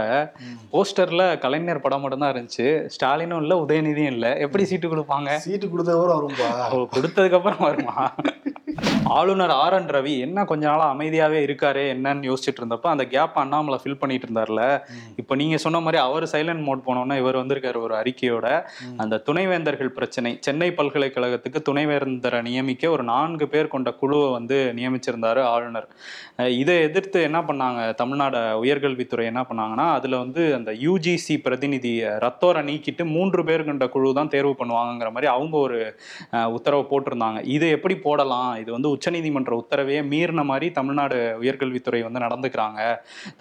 போஸ்டர்ல 0.72 1.38
கலைஞர் 1.38 1.80
படம் 1.80 2.00
மட்டும் 2.00 2.20
தான் 2.20 2.32
இருந்துச்சு. 2.34 2.86
ஸ்டாலினும் 2.86 3.40
இல்ல 3.40 3.64
உதயநிதியும் 3.64 4.12
இல்ல. 4.14 4.36
எப்படி 4.36 4.64
சீட்டு 4.64 4.88
கொடுப்பாங்க? 4.88 5.36
சீட்டு 5.36 5.66
கொடுத்தவரை 5.66 6.14
வரும்பா. 6.18 6.68
கொடுத்ததுக்கு 6.96 7.32
அப்புறம் 7.32 7.58
வருமா? 7.58 8.14
ஆளுநர் 9.04 9.50
ஆர் 9.50 9.72
என் 9.72 9.86
ரவி 9.86 10.18
என்ன 10.18 10.44
கொஞ்ச 10.44 10.66
நாளா 10.68 10.94
அமைதியாவே 10.94 11.40
இருக்காரு 11.46 11.82
என்னன்னு 11.94 12.28
யோசிச்சுட்டு 12.28 12.60
இருந்தப்ப 12.60 12.82
அந்த 12.82 13.04
கேப் 13.04 13.38
அண்ணாமலை 13.38 13.80
ஃபில் 13.82 13.98
பண்ணிட்டு 13.98 14.26
இருந்தார்ல. 14.26 14.82
இப்ப 15.16 15.34
நீங்க 15.34 15.56
சொன்ன 15.56 15.80
மாதிரி 15.80 16.02
அவர் 16.02 16.22
சைலண்ட் 16.22 16.62
மோட் 16.62 16.82
போனோம்னா 16.86 17.16
இவர் 17.16 17.36
வந்திருக்காரு 17.36 17.76
ஒரு 17.76 17.94
அறிக்கையோட. 17.94 18.64
அந்த 18.96 19.22
துணைவேந்தர்கள் 19.26 19.86
பிரச்சனை. 19.86 20.38
சென்னை 20.40 20.70
பல்கலைக்கழகத்துக்கு 20.70 21.62
துணைவேந்தரை 21.70 22.42
நியமிக்க 22.42 22.90
ஒரு 22.90 23.02
நான்கு 23.02 23.48
பேர் 23.48 23.68
கொண்ட 23.68 23.92
குழுவை 23.92 24.30
வந்து 24.30 24.72
நியமிச்சிருந்தாரு 24.76 25.40
ஆளுநர். 25.40 25.88
இதை 26.48 26.80
எதிர்த்து 26.80 27.23
என்ன 27.28 27.40
பண்ணாங்க? 27.48 27.80
தமிழ்நாடு 28.00 28.38
உயர்கல்வித்துறை 28.62 29.24
என்ன 29.30 29.42
பண்ணாங்கன்னா 29.48 29.86
அதுல 29.98 30.18
வந்து 30.24 30.42
அந்த 30.58 30.70
யூஜிசி 30.84 31.36
பிரதிநிதி 31.46 31.92
ரத்தோரை 32.24 32.62
நீக்கிட்டு 32.68 33.04
மூன்று 33.14 33.40
பேர் 33.48 33.66
கொண்ட 33.68 33.86
குழு 33.94 34.12
தான் 34.18 34.32
தேர்வு 34.34 34.52
பண்ணுவாங்கங்கிற 34.60 35.10
மாதிரி 35.16 35.30
அவங்க 35.34 35.56
ஒரு 35.66 35.78
உத்தரவு 36.56 36.84
போட்டிருந்தாங்க. 36.92 37.40
இது 37.56 37.66
எப்படி 37.76 37.96
போடலாம்? 38.06 38.52
இது 38.62 38.70
வந்து 38.76 38.92
உச்சநீதிமன்ற 38.94 39.54
உத்தரவையே 39.62 40.02
மீறின 40.12 40.44
மாதிரி 40.50 40.68
தமிழ்நாடு 40.78 41.18
உயர்கல்வித்துறை 41.42 42.00
வந்து 42.06 42.24
நடந்துக்கிறாங்க. 42.26 42.80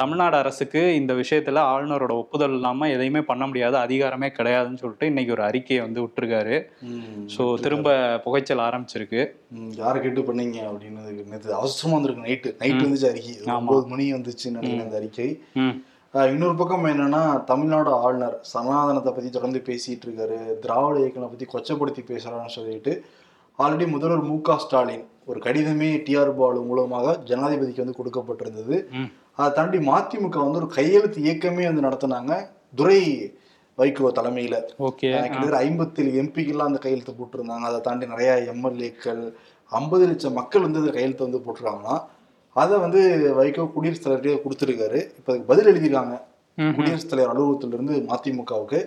தமிழ்நாடு 0.01 0.37
அரசுக்கு 0.41 0.83
இந்த 1.01 1.13
விஷயத்துல 1.21 1.63
ஆளுநரோட 1.73 2.15
ஒப்புதல் 2.23 2.55
இல்லாம 2.57 2.89
எதையுமே 2.95 3.23
பண்ண 3.31 3.43
முடியாது 3.51 3.77
அதிகாரமே 3.85 4.29
கிடையாதுன்னு 4.39 4.81
சொல்லிட்டு 4.83 5.11
இன்னைக்கு 5.13 5.35
ஒரு 5.37 5.45
அறிக்கையை 5.49 5.81
வந்து 5.85 6.03
விட்டுருக்காரு. 6.05 6.57
ஸோ 7.35 7.43
திரும்ப 7.65 7.97
புகைச்சல் 8.25 8.65
ஆரம்பிச்சிருக்கு. 8.67 9.21
யாரை 9.81 9.97
கேட்டு 10.03 10.21
பண்ணீங்க? 10.29 10.59
அப்படின்னு 10.69 11.01
நேற்று 11.31 11.57
அவசரமா 11.59 11.95
வந்திருக்கு 11.97 12.25
நைட்டு. 12.27 12.51
நைட் 12.61 12.83
வந்துச்சு 12.85 13.09
அறிக்கை. 13.11 13.33
ஒன்பது 13.73 13.91
மணி 13.91 14.05
வந்துச்சு 14.13 14.49
நினைக்கிறேன் 14.51 14.85
அந்த 14.85 14.97
அறிக்கை. 14.99 15.27
இன்னொரு 16.33 16.55
பக்கம் 16.57 16.83
என்னன்னா 16.89 17.21
தமிழ்நாடு 17.51 17.91
ஆளுநர் 18.03 18.35
சனாதனத்தை 18.49 19.11
பத்தி 19.13 19.29
தொடர்ந்து 19.35 19.59
பேசிட்டு 19.69 20.05
இருக்காரு. 20.07 20.37
திராவிட 20.63 20.97
இயக்கங்களை 21.03 21.29
பத்தி 21.31 21.45
கொச்சப்படுத்தி 21.53 22.01
பேசுறான்னு 22.09 22.55
சொல்லிட்டு 22.57 22.91
ஆல்ரெடி 23.59 23.85
முதல்வர் 23.93 24.27
மு 24.29 24.35
க 24.47 24.57
ஸ்டாலின் 24.63 25.05
ஒரு 25.29 25.39
கடிதமே 25.45 25.89
டிஆர் 26.05 26.31
பாலு 26.39 26.59
மூலமாக 26.69 27.15
ஜனாதிபதிக்கு 27.29 27.83
வந்து 27.83 27.99
கொடுக்கப்பட்டிருந்தது. 27.99 28.77
அதை 29.39 29.49
தாண்டி 29.57 29.77
மதிமுக 29.89 30.37
வந்து 30.45 30.59
ஒரு 30.61 30.69
கையெழுத்து 30.77 31.19
இயக்கமே 31.25 31.65
வந்து 31.69 31.85
நடத்தினாங்க 31.87 32.33
துரை 32.79 33.01
வைகோ 33.77 34.09
தலைமையில. 34.19 34.55
கிட்டத்தட்ட 35.01 35.59
ஐம்பத்தேழு 35.67 36.11
எம்பிக்கெல்லாம் 36.23 36.69
அந்த 36.71 36.81
கையெழுத்து 36.83 37.13
போட்டிருந்தாங்க. 37.19 37.67
அதை 37.69 37.79
தாண்டி 37.87 38.05
நிறைய 38.13 38.33
எம்எல்ஏக்கள் 38.53 39.23
ஐம்பது 39.71 40.03
லட்சம் 40.09 40.37
மக்கள் 40.39 40.65
வந்து 40.67 40.81
அந்த 40.81 40.93
கையெழுத்து 40.97 41.27
வந்து 41.27 41.43
போட்டிருக்காங்கன்னா 41.45 41.97
அதை 42.61 42.75
வந்து 42.85 43.01
வைகோ 43.39 43.63
குடியரசுத் 43.75 44.05
தலைவர்கிட்டே 44.05 44.41
கொடுத்துருக்காரு. 44.43 44.99
இப்போ 45.19 45.29
அதுக்கு 45.31 45.49
பதில் 45.51 45.69
எழுதியிருக்காங்க. 45.71 46.15
குடியரசுத் 46.77 47.11
தலைவர் 47.13 47.33
அலுவலகத்திலிருந்து 47.33 47.95
மதிமுகவுக்கு. 48.11 48.81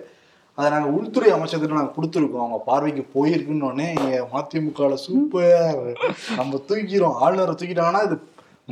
அதை 0.57 0.67
நாங்கள் 0.73 0.93
உள்துறை 0.97 1.29
அமைச்சர்கிட்ட 1.33 1.79
நாங்கள் 1.79 1.97
கொடுத்துருக்கோம். 1.97 2.43
அவங்க 2.43 2.59
பார்வைக்கு 2.69 3.03
போயிருக்குன்னு 3.15 3.67
உடனே 3.69 3.87
இங்க 3.97 4.27
மதிமுகவில் 4.33 5.03
சூப்பர் 5.07 5.93
நம்ம 6.37 6.61
தூக்கிறோம் 6.69 7.17
ஆளுநரை 7.25 7.55
தூக்கிட்டாங்கன்னா 7.55 8.03
இது 8.07 8.17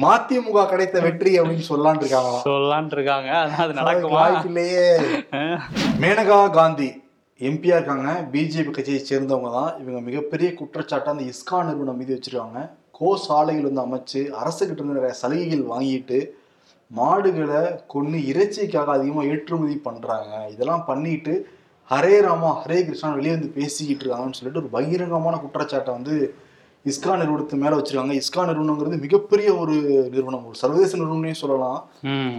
மதிமுக 0.04 0.64
கிடைத்த 0.72 1.02
வெற்றி 1.06 1.34
அப்படின்னு 1.40 1.68
சொல்லலான் 1.72 2.00
இருக்காங்க 2.04 2.32
சொல்லலான் 2.48 2.90
இருக்காங்க. 2.96 3.30
அது 3.64 3.78
நடக்குமா? 3.80 4.16
வாய்ப்பில்லையே. 4.16 4.88
மேனகா 6.04 6.40
காந்தி 6.60 6.90
எம்பியா 7.48 7.78
இருக்காங்க. 7.78 8.10
பிஜேபி 8.34 8.72
கட்சியை 8.72 9.00
சேர்ந்தவங்க 9.12 9.52
தான். 9.60 9.72
இவங்க 9.82 10.02
மிகப்பெரிய 10.10 10.50
குற்றச்சாட்டை 10.60 11.14
அந்த 11.14 11.24
இஸ்கான் 11.32 11.68
நிறுவனம் 11.70 11.98
மீது 12.02 12.12
வச்சிருக்காங்க. 12.16 12.60
கோ 12.96 13.10
சாலைகள் 13.24 13.68
வந்து 13.68 13.84
அமைச்சு 13.84 14.22
அரசுக்கிட்ட 14.40 14.80
இருந்து 14.80 14.98
நிறைய 14.98 15.16
சலுகைகள் 15.16 15.64
வாங்கிட்டு 15.68 16.20
மாடுகளை 16.92 17.62
கொன்று 17.88 18.18
இறைச்சிக்காக 18.26 18.90
அதிகமாக 18.92 19.30
ஏற்றுமதி 19.30 19.76
பண்ணுறாங்க 19.86 20.32
இதெல்லாம் 20.50 20.86
பண்ணிட்டு 20.86 21.34
ஹரே 21.90 22.16
ராமா 22.20 22.50
ஹரே 22.62 22.78
கிருஷ்ணான் 22.82 23.18
வெளியே 23.18 23.34
வந்து 23.34 23.50
பேசிக்கிட்டு 23.52 24.04
இருக்காங்கன்னு 24.04 24.38
சொல்லிட்டு 24.38 24.62
ஒரு 24.62 24.70
பகிரங்கமான 24.70 25.40
குற்றச்சாட்டை 25.42 25.92
வந்து 25.94 26.16
இஸ்கா 26.90 27.12
நிறுவனத்து 27.12 27.56
மேல 27.56 27.76
வச்சிருக்காங்க. 27.76 28.22
இஸ்கா 28.22 28.42
நிறுவனங்கிறது 28.50 29.00
மிகப்பெரிய 29.00 29.56
ஒரு 29.56 29.74
நிறுவனம். 30.12 30.46
ஒரு 30.46 30.56
சர்வதேச 30.56 30.98
நிறுவனமே 30.98 31.34
சொல்லலாம். 31.34 31.90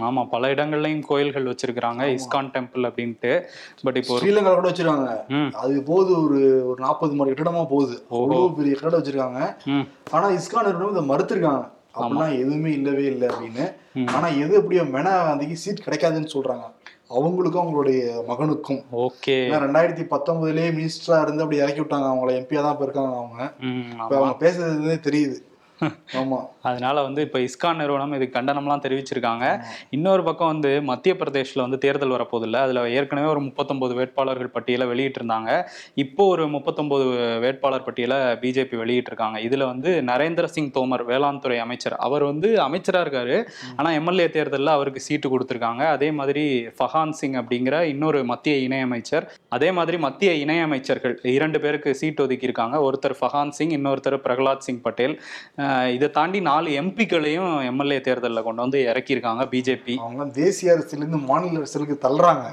ஆமா. 0.07 0.29
பல 0.29 0.53
இடங்கள்லயும் 0.53 1.03
கோயில்கள் 1.05 1.45
வச்சிருக்கிறாங்க. 1.45 2.17
இஸ்கான் 2.17 2.51
டெம்பிள் 2.53 2.85
அப்படின்ட்டு. 2.89 3.43
பட் 3.83 3.97
இப்போ 3.97 4.19
ஸ்ரீலங்கா 4.19 4.53
கூட 4.53 4.69
வச்சிருக்காங்க. 4.69 5.09
அது 5.53 5.83
போகுது 5.83 6.23
ஒரு 6.23 6.67
ஒரு 6.67 6.79
நாற்பது 6.79 7.13
மாடி 7.13 7.31
கட்டடமா 7.31 7.65
போகுது. 7.69 8.05
அவ்வளோ 8.11 8.55
பெரிய 8.55 8.75
கட்டடம் 8.75 9.03
வச்சிருக்காங்க. 9.03 9.41
ஆனா 10.11 10.29
இஸ்கான் 10.29 10.69
நிறுவனம் 10.69 10.93
இதை 10.95 11.03
மறுத்திருக்காங்க. 11.09 11.75
அப்படிலாம் 11.99 12.37
எதுவுமே 12.37 12.71
இல்லவே 12.71 13.03
இல்லை 13.03 13.27
அப்படின்னு. 13.27 13.73
ஆனா 14.07 14.27
எது 14.27 14.53
எப்படியோ 14.53 14.81
மெனா 14.81 15.11
காந்திக்கு 15.27 15.53
சீட் 15.53 15.85
கிடைக்காதுன்னு 15.85 16.29
சொல்றாங்க. 16.33 16.65
அவங்களுக்கும் 17.09 17.61
அவங்களுடைய 17.63 17.99
மகனுக்கும். 18.27 18.81
ஓகே. 18.91 19.35
ரெண்டாயிரத்தி 19.63 20.05
பத்தொன்பதுலயே 20.13 20.69
மினிஸ்டரா 20.69 21.21
இருந்து 21.21 21.43
அப்படி 21.43 21.57
இறக்கி 21.57 21.81
விட்டாங்க. 21.81 22.09
அவங்கள 22.09 22.33
எம்பியா 22.39 22.61
தான் 22.61 22.71
இப்ப 22.71 22.83
இருக்காங்க 22.83 23.15
அவங்க. 23.15 23.53
இப்ப 24.01 24.15
அவங்க 24.17 24.35
பேசுறதுலே 24.39 24.97
தெரியுது. 25.07 25.35
ஆமாம் 26.19 26.45
அதனால 26.61 27.01
வந்து 27.01 27.21
இப்போ 27.21 27.39
இஸ்கான் 27.39 27.75
நிறுவனம் 27.75 28.13
இது 28.13 28.25
கண்டனம்லாம் 28.33 28.83
தெரிவிச்சிருக்காங்க. 28.85 29.45
இன்னொரு 29.89 30.23
பக்கம் 30.23 30.47
வந்து 30.47 30.81
மத்திய 30.81 31.15
பிரதேஷில் 31.15 31.63
வந்து 31.63 31.77
தேர்தல் 31.77 32.13
வரப்போதில்ல 32.15 32.53
அதுல 32.53 32.89
ஏற்கனவே 32.89 33.27
ஒரு 33.27 33.39
முப்பத்தொன்பது 33.39 33.93
வேட்பாளர்கள் 33.93 34.49
பட்டியலை 34.49 34.87
வெளியிட்டிருந்தாங்க. 34.87 35.67
இப்போ 35.95 36.25
ஒரு 36.27 36.47
முப்பத்தொன்பது 36.47 37.05
வேட்பாளர் 37.39 37.83
பட்டியலை 37.83 38.17
பிஜேபி 38.17 38.77
வெளியிட்டிருக்காங்க. 38.83 39.39
இதுல 39.47 39.65
வந்து 39.65 40.01
நரேந்திர 40.01 40.45
சிங் 40.45 40.71
தோமர் 40.71 41.05
வேளாண் 41.05 41.39
துறை 41.39 41.59
அமைச்சர். 41.59 41.95
அவர் 42.07 42.23
வந்து 42.23 42.49
அமைச்சரா 42.67 43.01
இருக்காரு. 43.05 43.37
ஆனா 43.75 43.91
எம்எல்ஏ 43.91 44.29
தேர்தலில் 44.29 44.67
அவருக்கு 44.67 44.99
சீட்டு 44.99 45.29
கொடுத்துருக்காங்க. 45.33 45.85
அதே 45.97 46.11
மாதிரி 46.11 46.45
ஃபஹான் 46.79 47.09
சிங் 47.09 47.33
அப்படிங்கிற 47.33 47.81
இன்னொரு 47.93 48.23
மத்திய 48.23 48.55
இணையமைச்சர் 48.67 49.27
அதே 49.49 49.71
மாதிரி 49.71 49.97
மத்திய 49.97 50.31
இணையமைச்சர்கள் 50.45 51.15
இரண்டு 51.37 51.59
பேருக்கு 51.59 51.95
சீட் 51.95 52.23
ஒதுக்கியிருக்காங்க. 52.25 52.75
ஒருத்தர் 52.87 53.17
ஃபஹான் 53.21 53.49
சிங் 53.49 53.69
இன்னொருத்தர் 53.69 54.19
பிரகலாத் 54.27 54.65
சிங் 54.67 54.81
பட்டேல். 54.81 55.15
இதை 55.93 56.09
தாண்டி 56.09 56.41
நாலு 56.41 56.69
எம்பிக்களையும் 56.81 57.63
எம்எல்ஏ 57.63 58.01
தேர்தலில் 58.01 58.43
கொண்டு 58.43 58.61
வந்து 58.61 58.79
இறக்கியிருக்காங்க 58.91 59.43
பிஜேபி 59.51 59.95
அவங்க 59.97 60.25
தேசிய 60.25 60.75
அரசியல 60.75 61.03
இருந்து 61.03 61.17
மாநில 61.17 61.57
அரசுக்கு 61.57 61.97
தள்ளுறாங்க. 62.01 62.45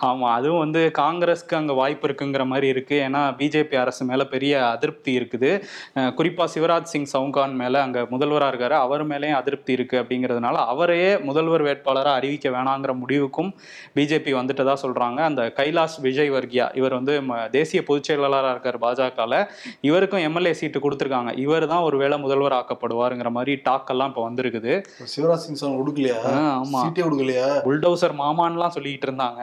ஆமா 0.00 0.28
அதுவும் 0.30 0.58
வந்து 0.58 0.90
காங்கிரஸ்க்கு 0.98 1.54
அங்க 1.54 1.72
வாய்ப்பு 1.72 2.08
இருக்குங்கிற 2.08 2.46
மாதிரி 2.46 2.66
இருக்கு. 2.66 2.96
ஏன்னா 3.08 3.22
பிஜேபி 3.38 3.76
அரசு 3.76 4.04
மேல 4.04 4.24
பெரிய 4.24 4.68
அதிருப்தி 4.68 5.18
இருக்குது. 5.18 5.50
அஹ் 5.94 6.12
குறிப்பா 6.18 6.46
சிவராஜ் 6.54 6.90
சிங் 6.92 7.08
சவுகான் 7.12 7.54
மேல 7.54 7.82
அங்க 7.82 8.06
முதல்வரா 8.10 8.48
இருக்காரு. 8.52 8.76
அவர் 8.86 9.08
மேலேயும் 9.08 9.40
அதிருப்தி 9.40 9.72
இருக்கு 9.72 9.98
அப்படிங்கிறதுனால 10.02 10.54
அவரையே 10.72 11.18
முதல்வர் 11.18 11.62
வேட்பாளரா 11.62 12.12
அறிவிக்க 12.12 12.48
வேணாங்கிற 12.48 12.94
முடிவுக்கும் 12.94 13.50
பிஜேபி 13.94 14.34
வந்துட்டதா 14.40 14.76
சொல்றாங்க. 14.84 15.20
அந்த 15.20 15.52
கைலாஷ் 15.56 15.98
விஜய் 16.00 16.30
வர்கியா 16.30 16.68
இவர் 16.74 16.92
வந்து 16.92 17.16
தேசிய 17.50 17.82
பொதுச் 17.82 18.04
செயலாளராக 18.04 18.50
இருக்கார் 18.50 18.78
பாஜகல. 18.78 19.34
இவருக்கும் 19.80 20.20
எம்எல்ஏ 20.20 20.52
சீட்டு 20.52 20.78
கொடுத்துருக்காங்க. 20.78 21.38
இவர் 21.38 21.66
தான் 21.66 21.80
ஒருவேளை 21.80 22.18
முதல்வர் 22.20 22.56
ஆக்கப்படுவாருங்கிற 22.58 23.30
மாதிரி 23.30 23.60
டாக் 23.62 23.90
எல்லாம் 23.90 24.08
இப்போ 24.08 24.30
வந்திருக்குது. 24.30 24.72
சிவராஜ் 25.14 25.44
சிங் 25.46 25.58
சௌஹான் 25.60 25.80
கொடுக்கலையா? 25.80 26.18
ஆஹ் 26.30 26.54
ஆமா. 26.60 26.80
சீட்டே 26.82 27.02
கொடுக்கலையா? 27.06 27.48
புல்டோசர் 27.66 28.16
மாமான்லாம் 28.22 28.74
சொல்லிக்கிட்டு 28.76 29.08
இருந்தாங்க. 29.10 29.42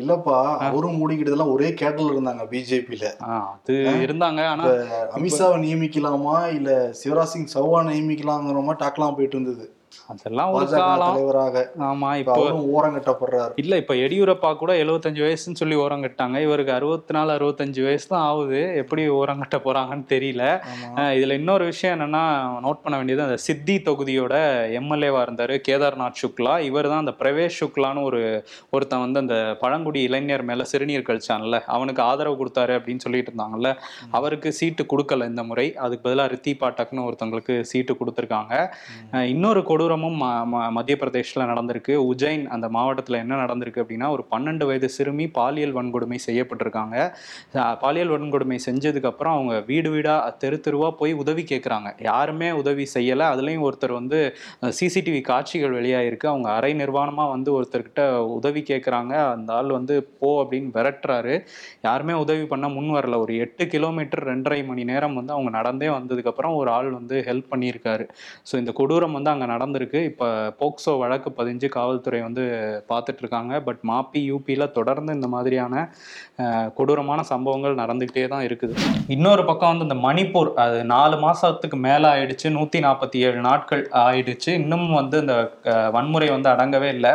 இல்லப்பா 0.00 0.38
அவரும் 0.56 0.96
மூடிக்கிட்டதெல்லாம் 0.98 1.52
ஒரே 1.52 1.74
கேட்டல் 1.74 2.10
இருந்தாங்க 2.14 2.42
பிஜேபியில. 2.50 3.06
அது 3.26 3.76
இருந்தாங்க 4.06 4.40
ஆனா 4.46 4.64
அமித்ஷாவை 5.16 5.56
நியமிக்கலாமா? 5.66 6.36
இல்ல 6.58 6.70
சிவராஜ் 7.04 7.32
சிங் 7.34 7.48
சௌஹான் 7.54 7.90
நியமிக்கலாங்கிற 7.92 8.62
மாதிரி 8.64 8.82
டாக்லாம் 8.84 9.14
போயிட்டு 9.14 9.38
இருந்தது. 9.38 9.64
அதெல்லாம் 10.12 10.52
ஒரு 10.56 10.66
காலம். 10.72 11.14
தலைவராக 11.16 11.64
ஆமா 11.88 12.08
இப்ப 12.20 12.30
இப்போ 12.32 12.34
அவரும் 12.40 12.66
ஓரம் 12.76 12.94
கட்டப்படுறாரு 12.96 13.52
இல்ல 13.62 13.74
இப்ப 13.82 13.94
எடியூரப்பா 14.04 14.50
கூட 14.62 14.72
75 14.82 15.24
வயசுன்னு 15.26 15.60
சொல்லி 15.60 15.76
ஓரம் 15.84 16.04
கட்டாங்க. 16.04 16.36
இவருக்கு 16.46 16.72
அறுபத்தி 16.78 17.14
நாலு 17.16 17.30
அறுபத்தஞ்சு 17.36 17.82
வயசு 17.86 18.06
தான் 18.12 18.24
ஆகுது. 18.30 18.60
எப்படி 18.82 19.02
ஓரம் 19.18 19.42
கட்ட 19.42 19.58
போறாங்கன்னு 19.66 20.06
தெரியல. 20.14 20.44
இதுல 21.18 21.36
இன்னொரு 21.40 21.64
விஷயம் 21.70 21.94
என்னன்னா 21.96 22.24
நோட் 22.66 22.82
பண்ண 22.84 22.94
வேண்டியது 23.00 23.26
அந்த 23.26 23.38
சித்தி 23.46 23.76
தொகுதியோட 23.88 24.34
எம்எல்ஏவா 24.80 25.22
இருந்தாரு 25.26 25.56
கேதார்நாத் 25.68 26.20
சுக்லா. 26.22 26.54
இவர் 26.70 26.90
தான் 26.92 27.02
அந்த 27.04 27.14
பிரவேஷ் 27.22 27.58
சுக்லான்னு 27.62 28.06
ஒரு 28.10 28.20
ஒருத்தன் 28.76 29.04
வந்து 29.04 29.22
அந்த 29.24 29.36
பழங்குடி 29.62 30.02
இளைஞர் 30.08 30.46
மேல 30.50 30.68
சிறுநீர் 30.72 31.06
கழிச்சான்ல. 31.08 31.58
அவனுக்கு 31.76 32.02
ஆதரவு 32.10 32.36
கொடுத்தாரு 32.42 32.72
அப்படின்னு 32.78 33.04
சொல்லிட்டு 33.06 33.30
இருந்தாங்கல்ல. 33.32 33.70
அவருக்கு 34.18 34.48
சீட்டு 34.60 34.84
கொடுக்கல 34.92 35.28
இந்த 35.32 35.42
முறை. 35.50 35.66
அதுக்கு 35.84 36.06
பதிலா 36.06 36.24
ரித்தி 36.34 36.54
பாட்டக்னு 36.62 37.06
ஒருத்தவங்களுக்கு 37.08 37.54
சீட்டு 37.70 37.92
கொடுத்துருக்காங்க. 38.00 38.54
இன்னொரு 39.34 39.60
கொடூரமும் 39.70 40.00
ம- 40.06 40.46
ம- 40.52 40.70
மத்திய 40.70 40.98
பிரதேஷில் 41.00 41.38
நடந்திருக்கு. 41.38 42.10
உஜைன் 42.12 42.46
அந்த 42.46 42.68
மாவட்டத்தில் 42.68 43.16
என்ன 43.16 43.44
நடந்திருக்கு 43.44 43.82
அப்படின்னா 43.82 44.08
ஒரு 44.08 44.26
பன்னெண்டு 44.30 44.66
வயது 44.66 44.88
சிறுமி 44.88 45.28
பாலியல் 45.28 45.74
வன்கொடுமை 45.74 46.18
செய்யப்பட்டிருக்காங்க. 46.26 47.14
பாலியல் 47.80 48.10
வன்கொடுமை 48.10 48.58
செஞ்சதுக்கப்புறம் 48.70 49.10
அவங்க 49.16 49.60
வீடு 49.60 49.90
வீடாக 49.90 50.30
தெரு 50.30 50.60
தெருவாக 50.60 50.94
போய் 50.94 51.12
உதவி 51.12 51.42
கேட்குறாங்க 51.42 51.94
யாருமே 52.02 52.50
உதவி 52.50 52.86
செய்யலை. 52.94 53.20
அதுலேயும் 53.22 53.68
ஒருத்தர் 53.70 53.92
வந்து 53.92 54.34
சிசிடிவி 54.60 55.20
காட்சிகள் 55.20 55.82
வெளியாகிருக்கு 55.82 56.26
அவங்க 56.26 56.50
அரை 56.50 56.74
நிர்வாணமாக 56.74 57.28
வந்து 57.28 57.62
ஒருத்தர்கிட்ட 57.62 58.16
உதவி 58.16 58.60
கேட்குறாங்க 58.60 59.30
அந்த 59.30 59.52
ஆள் 59.52 59.70
வந்து 59.70 60.04
போ 60.20 60.42
அப்படின்னு 60.42 60.70
விரட்டுறாரு. 60.74 61.46
யாருமே 61.82 62.12
உதவி 62.12 62.44
பண்ண 62.44 62.68
முன் 62.68 62.90
வரல. 62.90 63.18
ஒரு 63.18 63.36
எட்டு 63.36 63.66
கிலோமீட்டர் 63.66 64.26
ரெண்டரை 64.26 64.66
மணி 64.66 64.84
நேரம் 64.84 65.14
வந்து 65.14 65.32
அவங்க 65.32 65.50
நடந்தே 65.50 65.86
வந்ததுக்கப்புறம் 65.86 66.54
ஒரு 66.54 66.70
ஆள் 66.70 66.90
வந்து 66.90 67.24
ஹெல்ப் 67.26 67.46
பண்ணியிருக்காரு. 67.50 68.08
ஸோ 68.52 68.56
இந்த 68.56 68.72
கொடூரம் 68.78 69.12
வந்து 69.12 69.30
அங்கே 69.30 69.44
நடந்திருக்கு. 69.44 69.81
இப்போ 70.10 70.26
போக்சோ 70.60 70.92
வழக்கு 71.02 71.30
பதிஞ்சு 71.38 71.68
காவல்துறை 71.76 72.20
வந்து 72.26 72.44
பார்த்துட்டு 72.90 73.22
இருக்காங்க 73.24 73.60
பட் 73.66 73.80
மாப்பி 73.90 74.20
யூபியில் 74.30 74.64
தொடர்ந்து 74.78 75.16
இந்த 75.18 75.28
மாதிரியான 75.34 75.84
கொடூரமான 76.78 77.20
சம்பவங்கள் 77.30 77.80
நடந்துக்கிட்டே 77.82 78.26
தான் 78.34 78.44
இருக்குது. 78.48 78.74
இன்னொரு 79.16 79.42
பக்கம் 79.50 79.72
வந்து 79.72 79.86
இந்த 79.88 79.98
மணிப்பூர் 80.06 80.50
அது 80.64 80.78
நாலு 80.94 81.16
மாதத்துக்கு 81.24 81.78
மேலே 81.88 82.06
ஆயிடுச்சு. 82.12 82.46
நூற்றி 82.56 82.78
நாற்பத்தி 82.86 83.18
ஏழு 83.26 83.40
நாட்கள் 83.48 83.84
ஆயிடுச்சு. 84.04 84.50
இன்னும் 84.62 84.86
வந்து 85.00 85.18
இந்த 85.24 85.36
வன்முறை 85.96 86.28
வந்து 86.34 86.50
அடங்கவே 86.54 86.90
இல்லை. 86.96 87.12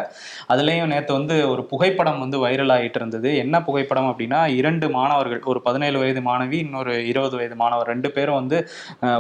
அதுலேயும் 0.54 0.92
நேற்று 0.94 1.14
வந்து 1.20 1.36
ஒரு 1.54 1.64
புகைப்படம் 1.72 2.22
வந்து 2.24 2.38
வைரல் 2.46 2.74
ஆகிட்டு 2.76 3.00
இருந்தது 3.02 3.30
என்ன 3.44 3.56
புகைப்படம் 3.68 4.10
அப்படின்னா 4.12 4.42
இரண்டு 4.60 4.86
மாணவர்கள் 4.98 5.42
ஒரு 5.52 5.62
பதினேழு 5.68 5.98
வயது 6.02 6.22
மாணவி 6.30 6.58
இன்னொரு 6.66 6.94
இருபது 7.12 7.36
வயது 7.40 7.56
மாணவர் 7.64 7.92
ரெண்டு 7.94 8.12
பேரும் 8.16 8.40
வந்து 8.42 8.58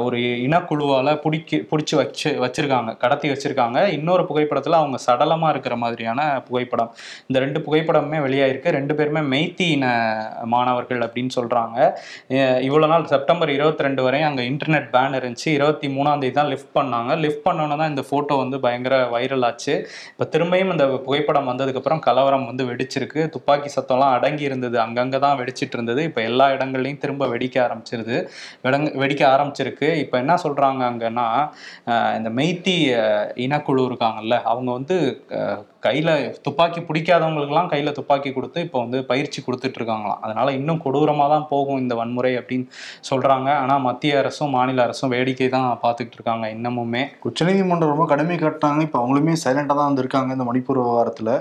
ஒரு 0.05 0.19
இனக்குழுவால் 0.47 1.11
பிடிக்கி 1.25 1.57
பிடிச்சி 1.71 1.95
வச்சு 2.01 2.29
வச்சுருக்காங்க. 2.43 2.91
கடத்தி 3.03 3.27
வச்சிருக்காங்க. 3.37 3.79
இன்னொரு 3.97 4.25
புகைப்படத்தில் 4.31 4.79
அவங்க 4.81 4.99
சடலமாக 5.07 5.53
இருக்கிற 5.55 5.77
மாதிரியான 5.85 6.21
புகைப்படம். 6.49 6.91
இந்த 7.29 7.37
ரெண்டு 7.45 7.59
புகைப்படமுமே 7.65 8.19
வெளியாயிருக்கு. 8.27 8.75
ரெண்டு 8.79 8.93
பேருமே 8.99 9.23
மெய்த்தி 9.33 9.69
இன 9.77 9.85
மாணவர்கள் 10.55 11.01
அப்படின்னு 11.07 11.33
சொல்கிறாங்க 11.39 11.77
இவ்வளோ 12.67 12.87
நாள் 12.91 13.05
செப்டம்பர் 13.13 13.51
இருபத்தி 13.55 13.85
ரெண்டு 13.85 14.01
வரையும் 14.05 14.29
அங்கே 14.29 14.43
இன்டர்நெட் 14.51 14.87
பேன் 14.95 15.17
இருந்துச்சு. 15.19 15.49
இருபத்தி 15.57 15.87
மூணாம் 15.95 16.21
தேதி 16.23 16.35
தான் 16.39 16.49
லிஃப்ட் 16.53 16.73
பண்ணாங்க. 16.77 17.11
லிஃப்ட் 17.23 17.43
பண்ணோன்னு 17.47 17.77
தான் 17.81 17.91
இந்த 17.93 18.03
ஃபோட்டோ 18.09 18.35
வந்து 18.43 18.57
பயங்கர 18.65 18.95
வைரல் 19.13 19.45
ஆச்சு. 19.49 19.75
இப்போ 20.11 20.25
திரும்பியும் 20.33 20.73
இந்த 20.75 20.85
புகைப்படம் 21.07 21.49
வந்ததுக்கப்புறம் 21.51 22.01
கலவரம் 22.07 22.47
வந்து 22.49 22.63
வெடிச்சிருக்கு. 22.71 23.21
துப்பாக்கி 23.35 23.69
சத்தம்லாம் 23.75 24.13
அடங்கி 24.17 24.43
இருந்தது. 24.49 24.77
அங்கங்கே 24.85 25.19
தான் 25.25 25.37
வெடிச்சிட்டு 25.41 25.75
இருந்தது. 25.77 26.03
இப்போ 26.09 26.21
எல்லா 26.29 26.47
இடங்கள்லையும் 26.55 27.01
திரும்ப 27.03 27.27
வெடிக்க 27.33 27.57
ஆரம்பிச்சிருது. 27.67 28.17
வெடிக்க 29.03 29.23
ஆரம்பிச்சிருக்கு. 29.33 29.89
இப்போ 30.03 30.15
என்ன 30.23 30.35
சொல்கிறாங்க 30.45 30.83
அங்கன்னா 30.91 31.27
இந்த 32.17 32.29
மெய்த்தி 32.39 32.75
இனக்குழு 33.45 33.81
இருக்காங்கல்ல 33.89 34.35
அவங்க 34.51 34.69
வந்து 34.77 34.95
கையில 35.85 36.09
துப்பாக்கி 36.45 36.79
பிடிக்காதவங்களுக்குலாம் 36.87 37.69
கையில 37.73 37.89
துப்பாக்கி 37.97 38.29
கொடுத்து 38.37 38.59
இப்போ 38.65 38.77
வந்து 38.83 38.97
பயிற்சி 39.09 39.39
கொடுத்துட்டு 39.41 39.77
இருக்காங்களாம். 39.79 40.21
அதனால 40.25 40.53
இன்னும் 40.59 40.81
கொடூரமாக 40.85 41.29
தான் 41.33 41.47
போகும் 41.51 41.81
இந்த 41.83 41.93
வன்முறை 41.99 42.31
அப்படின்னு 42.39 42.67
சொல்றாங்க. 43.09 43.49
ஆனா 43.63 43.75
மத்திய 43.87 44.19
அரசும் 44.21 44.53
மாநில 44.57 44.81
அரசும் 44.87 45.13
வேடிக்கை 45.15 45.49
தான் 45.55 45.67
பார்த்துக்கிட்டு 45.83 46.19
இருக்காங்க 46.19 46.47
இன்னமுமே. 46.55 47.03
உச்சநீதிமன்றம் 47.29 47.93
ரொம்ப 47.93 48.07
கடுமை 48.13 48.37
காட்டினாங்க. 48.43 48.81
இப்போ 48.87 48.99
அவங்களுமே 49.01 49.35
சைலண்டாக 49.43 49.77
தான் 49.79 49.89
வந்திருக்காங்க 49.91 50.37
இந்த 50.37 50.47
மணிப்பூர் 50.49 50.81
விவகாரத்தில். 50.83 51.33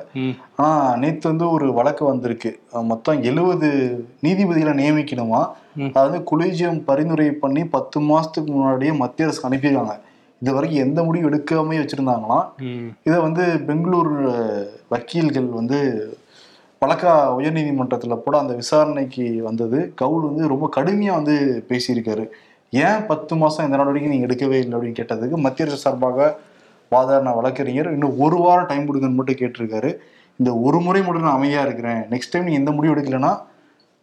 ஆனால் 0.66 0.98
நேற்று 1.04 1.26
வந்து 1.32 1.46
ஒரு 1.56 1.68
வழக்கு 1.78 2.04
வந்திருக்கு. 2.12 2.52
மொத்தம் 2.92 3.22
எழுபது 3.30 3.68
நீதிபதிகளை 4.26 4.74
நியமிக்கணுமா. 4.82 5.42
அது 5.94 6.04
வந்து 6.08 6.20
கொலிஜியம் 6.30 6.82
பரிந்துரை 6.90 7.30
பண்ணி 7.44 7.62
பத்து 7.76 7.98
மாசத்துக்கு 8.10 8.50
முன்னாடியே 8.56 8.92
மத்திய 9.00 9.26
அரசு 9.28 9.42
அனுப்பியிருக்காங்க. 9.48 9.96
இது 10.42 10.54
வரைக்கும் 10.54 10.80
எந்த 10.80 11.02
முடிவும் 11.02 11.28
எடுக்காமே 11.30 11.76
வச்சிருந்தாங்களாம் 11.80 12.46
ம். 12.60 12.88
இதை 13.02 13.18
வந்து 13.18 13.58
பெங்களூர் 13.58 14.12
வக்கீல்கள் 14.88 15.48
வந்து 15.50 15.78
பழக்கா 16.82 17.12
உயர்நீதிமன்றத்தில் 17.36 18.22
கூட 18.24 18.38
அந்த 18.38 18.54
விசாரணைக்கு 18.54 19.42
வந்தது. 19.42 19.92
கவுல் 19.94 20.22
வந்து 20.22 20.48
ரொம்ப 20.48 20.68
கடுமையாக 20.68 21.16
வந்து 21.16 21.34
பேசியிருக்காரு. 21.68 22.24
ஏன் 22.72 23.06
பத்து 23.06 23.36
மாதம் 23.36 23.64
எந்த 23.64 23.76
நடவடிக்கை 23.76 24.10
நீங்கள் 24.10 24.28
எடுக்கவே 24.28 24.58
இல்லை 24.58 24.74
அப்படின்னு 24.78 24.98
கேட்டதுக்கு 25.00 25.36
மத்திய 25.36 25.66
அரசு 25.66 25.76
சார்பாக 25.76 26.28
வாதாடின 26.92 27.34
வழக்கறிஞர் 27.34 27.92
இன்னும் 27.92 28.18
ஒரு 28.18 28.36
வாரம் 28.36 28.66
டைம் 28.66 28.88
கொடுங்கன்னு 28.88 29.14
மட்டும் 29.14 29.40
கேட்டிருக்காரு. 29.40 29.90
இந்த 30.38 30.54
ஒரு 30.58 30.80
முறை 30.80 31.02
மட்டும் 31.02 31.22
நான் 31.22 31.34
அமைதியாக 31.34 31.66
இருக்கிறேன். 31.66 32.02
நெக்ஸ்ட் 32.10 32.30
டைம் 32.30 32.44
நீங்கள் 32.44 32.60
எந்த 32.60 32.70
முடிவு 32.70 32.94
எடுக்கலைன்னா 32.94 33.32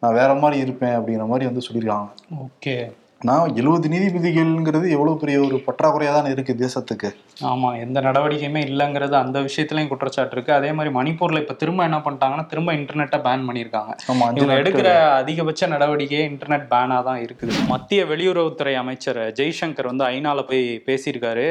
நான் 0.04 0.13
வேற 0.13 0.34
மாதிரி 0.34 0.62
இருப்பேன் 0.62 0.96
அப்படிங்கிற 0.98 1.28
மாதிரி 1.28 1.46
வந்து 1.46 1.65
சொல்லியிருக்காங்க. 1.67 2.10
ஓகே. 2.38 2.76
நான் 3.24 3.52
எழுபது 3.60 3.88
நீதிபதிகள்ங்கிறது 3.92 4.86
எவ்வளோ 4.94 5.12
பெரிய 5.20 5.38
ஒரு 5.44 5.58
பற்றாக்குறையாக 5.66 6.16
தான் 6.18 6.32
இருக்குது 6.32 6.62
தேசத்துக்கு. 6.64 7.10
ஆமா 7.50 7.70
எந்த 7.84 7.98
நடவடிக்கையுமே 8.02 8.62
இல்லைங்கிறது 8.68 9.16
அந்த 9.20 9.38
விஷயத்துலயும் 9.46 9.92
குற்றச்சாட்டு 9.92 10.36
இருக்கு. 10.36 10.52
அதே 10.54 10.70
மாதிரி 10.72 10.92
மணிப்பூர்ல 10.98 11.42
இப்ப 11.44 11.56
திரும்ப 11.62 11.82
என்ன 11.84 11.98
பண்ணிட்டாங்கன்னா 12.04 12.46
திரும்ப 12.52 12.74
இன்டர்நெட்டை 12.78 13.20
பேன் 13.26 13.46
பண்ணியிருக்காங்க. 13.48 13.94
ஆமா 14.12 14.26
அஞ்சு 14.28 14.42
இவங்க 14.42 14.58
எடுக்கிற 14.62 14.90
அதிகபட்ச 15.20 15.70
நடவடிக்கையே 15.74 16.26
இன்டர்நெட் 16.32 16.66
பேனா 16.74 16.98
தான் 17.08 17.22
இருக்குது. 17.26 17.54
மத்திய 17.72 18.02
வெளியுறவுத்துறை 18.12 18.74
அமைச்சர் 18.82 19.22
ஜெய்சங்கர் 19.40 19.90
வந்து 19.92 20.06
ஐநால 20.10 20.46
போய் 20.50 20.62
பேசியிருக்காரு. 20.88 21.48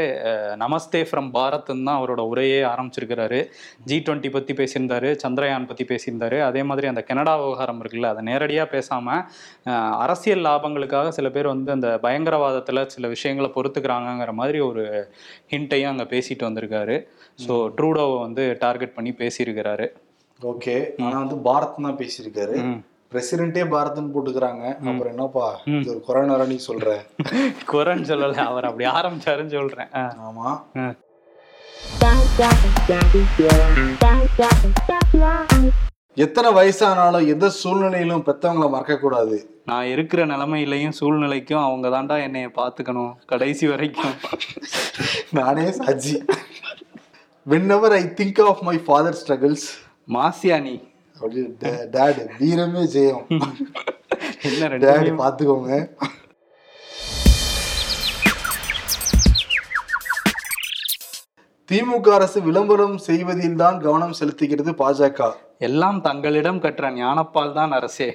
நமஸ்தே 0.63 1.03
ஃப்ரம் 1.09 1.31
பாரத்னு 1.37 1.59
தான் 1.83 1.99
அவரோட 1.99 2.25
உரையே 2.33 2.61
ஆரம்பிச்சிருக்கிறாரு. 2.73 3.41
ஜி 3.87 3.99
டுவெண்ட்டி 4.03 4.33
பத்தி 4.33 4.55
பேசியிருந்தாரு 4.61 5.11
சந்திரயான் 5.25 5.69
பத்தி 5.71 5.87
பேசியிருந்தாரு. 5.87 6.39
அதே 6.49 6.65
மாதிரி 6.71 6.89
அந்த 6.93 7.05
கனடா 7.09 7.37
விவகாரம் 7.43 7.83
இருக்குல்ல 7.83 8.13
அதை 8.13 8.25
நேரடியா 8.31 8.67
பேசாம 8.73 9.09
அஹ், 9.67 9.97
அரசியல் 10.05 10.47
லாபங்களுக்காக 10.47 11.09
சில 11.13 11.29
பேர் 11.31 11.49
வந்து 11.49 11.61
அந்த 11.71 11.99
பயங்கரவாதத்துல 12.03 12.87
சில 12.87 13.09
விஷயங்களை 13.09 13.53
பொறுத்துக்கிறாங்கங்கிற 13.55 14.33
மாதிரி 14.33 14.61
ஒரு 14.61 15.09
ஹிண்ட்டையும் 15.51 15.89
அங்க 15.89 16.03
பேசிட்டு 16.03 16.43
வந்திருக்காரு. 16.43 17.07
ஸோ 17.47 17.73
ட்ரூடோவை 17.81 18.21
வந்து 18.21 18.57
டார்கெட் 18.61 18.95
பண்ணி 18.95 19.11
பேசியிருக்கிறாரு. 19.11 19.89
ஓகே. 20.41 21.03
ஆனா 21.03 21.19
வந்து 21.19 21.35
பாரத் 21.35 21.83
தான் 21.83 21.99
பேசியிருக்காரு. 21.99 22.83
பிரசிடென்ட்டே 23.11 23.65
பாரத்னு 23.65 24.13
போட்டுக்கிறாங்க. 24.15 24.77
அப்புறம் 24.77 25.07
என்னப்பா? 25.07 25.61
இது 25.65 25.91
ஒரு 25.91 26.01
கொரோனா 26.01 26.45
நீ 26.45 26.61
சொல்ற. 26.67 26.97
குரன் 27.73 28.05
சொல்லல. 28.05 28.35
அவர் 28.35 28.65
அப்படி 28.65 28.91
ஆரம்பிச்சாருன்னு 28.91 29.47
சொல்றேன். 29.47 29.89
ஆமா. 29.95 30.95
எத்தனை 36.15 36.53
வயசானாலும் 36.53 37.27
எந்த 37.27 37.49
சூழ்நிலையிலும் 37.49 38.25
பெத்தவங்கள 38.25 38.71
மறக்க 38.71 38.99
கூடாது 38.99 39.52
நான் 39.71 39.91
இருக்கிற 39.95 40.21
நிலைமையிலையும் 40.31 40.95
சூழ்நிலைக்கும் 40.99 41.65
அவங்க 41.67 41.87
தாண்டா 41.95 42.17
என்னைய 42.27 42.47
பாத்துக்கணும் 42.57 43.13
கடைசி 43.33 43.65
வரைக்கும். 43.73 44.17
நானே 45.39 45.67
சாட்சி 45.79 46.15
whenever 47.53 47.91
I 47.99 48.03
think 48.21 48.41
of 48.49 48.63
my 48.69 48.77
father 48.87 49.19
struggles 49.21 49.67
மாசியா 50.17 50.57
நீ 50.67 50.75
அப்படி 51.21 51.43
டேட் 51.95 52.21
வீரமே 52.41 52.83
ஜெயம். 52.95 53.25
என்ன 54.49 54.69
டேட் 54.85 55.11
பாத்துக்கோங்க 55.23 55.71
திமுக 61.69 62.09
அரசு 62.19 62.39
விளம்பரம் 62.49 62.97
செய்வதில் 63.07 63.61
தான் 63.61 63.79
கவனம் 63.87 64.19
செலுத்துகிறது 64.19 64.73
பாஜக. 64.83 65.31
எல்லாம் 65.69 65.99
தங்களிடம் 66.09 66.63
கற்ற 66.65 66.91
ஞானப்பால் 66.99 67.57
தான் 67.59 67.73
அரசே. 67.79 68.09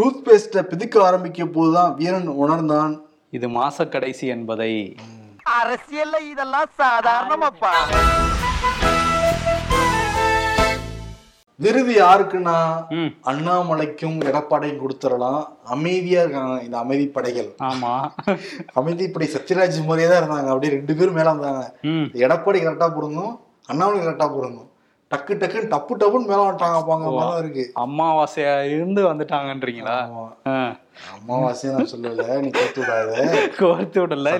டூத் 0.00 0.24
பேஸ்ட 0.24 0.62
பிதுக்க 0.62 1.02
ஆரம்பிக்க 1.02 1.44
போதுதான் 1.44 1.94
வீரன் 1.94 2.26
உணர்ந்தான். 2.26 3.00
இது 3.30 3.48
மாச 3.48 3.88
கடைசி 3.88 4.26
என்பதை. 4.26 4.96
அரசியல்ல 5.60 6.16
இதெல்லாம் 6.30 6.70
சாதாரணமாப்பா. 6.78 7.70
விருது 11.58 11.92
யாருக்குன்னா 12.02 12.56
அண்ணாமலைக்கும் 13.24 14.18
எடப்பாடியும் 14.30 14.82
கொடுத்துடலாம். 14.82 15.42
அமைதியா 15.64 16.20
இருக்காங்க 16.20 16.62
இந்த 16.62 16.78
அமைதி 16.78 17.06
படைகள். 17.06 17.54
ஆமா. 17.62 17.92
அமைதிப்படை 18.74 19.28
சத்யராஜ் 19.36 19.84
மாதிரியே 19.84 20.08
தான் 20.08 20.22
இருந்தாங்க. 20.22 20.48
அப்படியே 20.48 20.72
ரெண்டு 20.72 20.96
பேரும் 20.96 21.14
மேல 21.14 21.32
இருந்தாங்க 21.32 21.64
எடப்பாடி 22.26 22.60
கரெக்டா 22.66 22.94
போடுங்க 22.94 23.38
அண்ணாமலை 23.66 24.06
கரெக்டா 24.06 24.34
போடுங்க 24.34 24.62
டக்கு 25.10 25.32
டக்குன்னு 25.40 25.70
டப்பு 25.72 25.94
டப்புன்னு 26.00 26.30
மேல 26.30 26.38
வந்துட்டாங்க 26.46 26.78
பாங்க 26.86 27.10
மாதிரி 27.10 27.42
இருக்கு. 27.42 27.64
அமாவாசையா 27.82 28.54
இருந்து 28.70 29.02
வந்துட்டாங்கன்றீங்களா. 29.12 29.96
அம்மாவாசையை 31.14 31.72
நான் 31.74 31.90
சொல்லல 31.92 32.24
நீ 32.44 32.48
கேட்டு 32.56 32.80
விடாத. 32.80 33.12
கோர்த்து 33.58 33.98
விடல. 34.02 34.32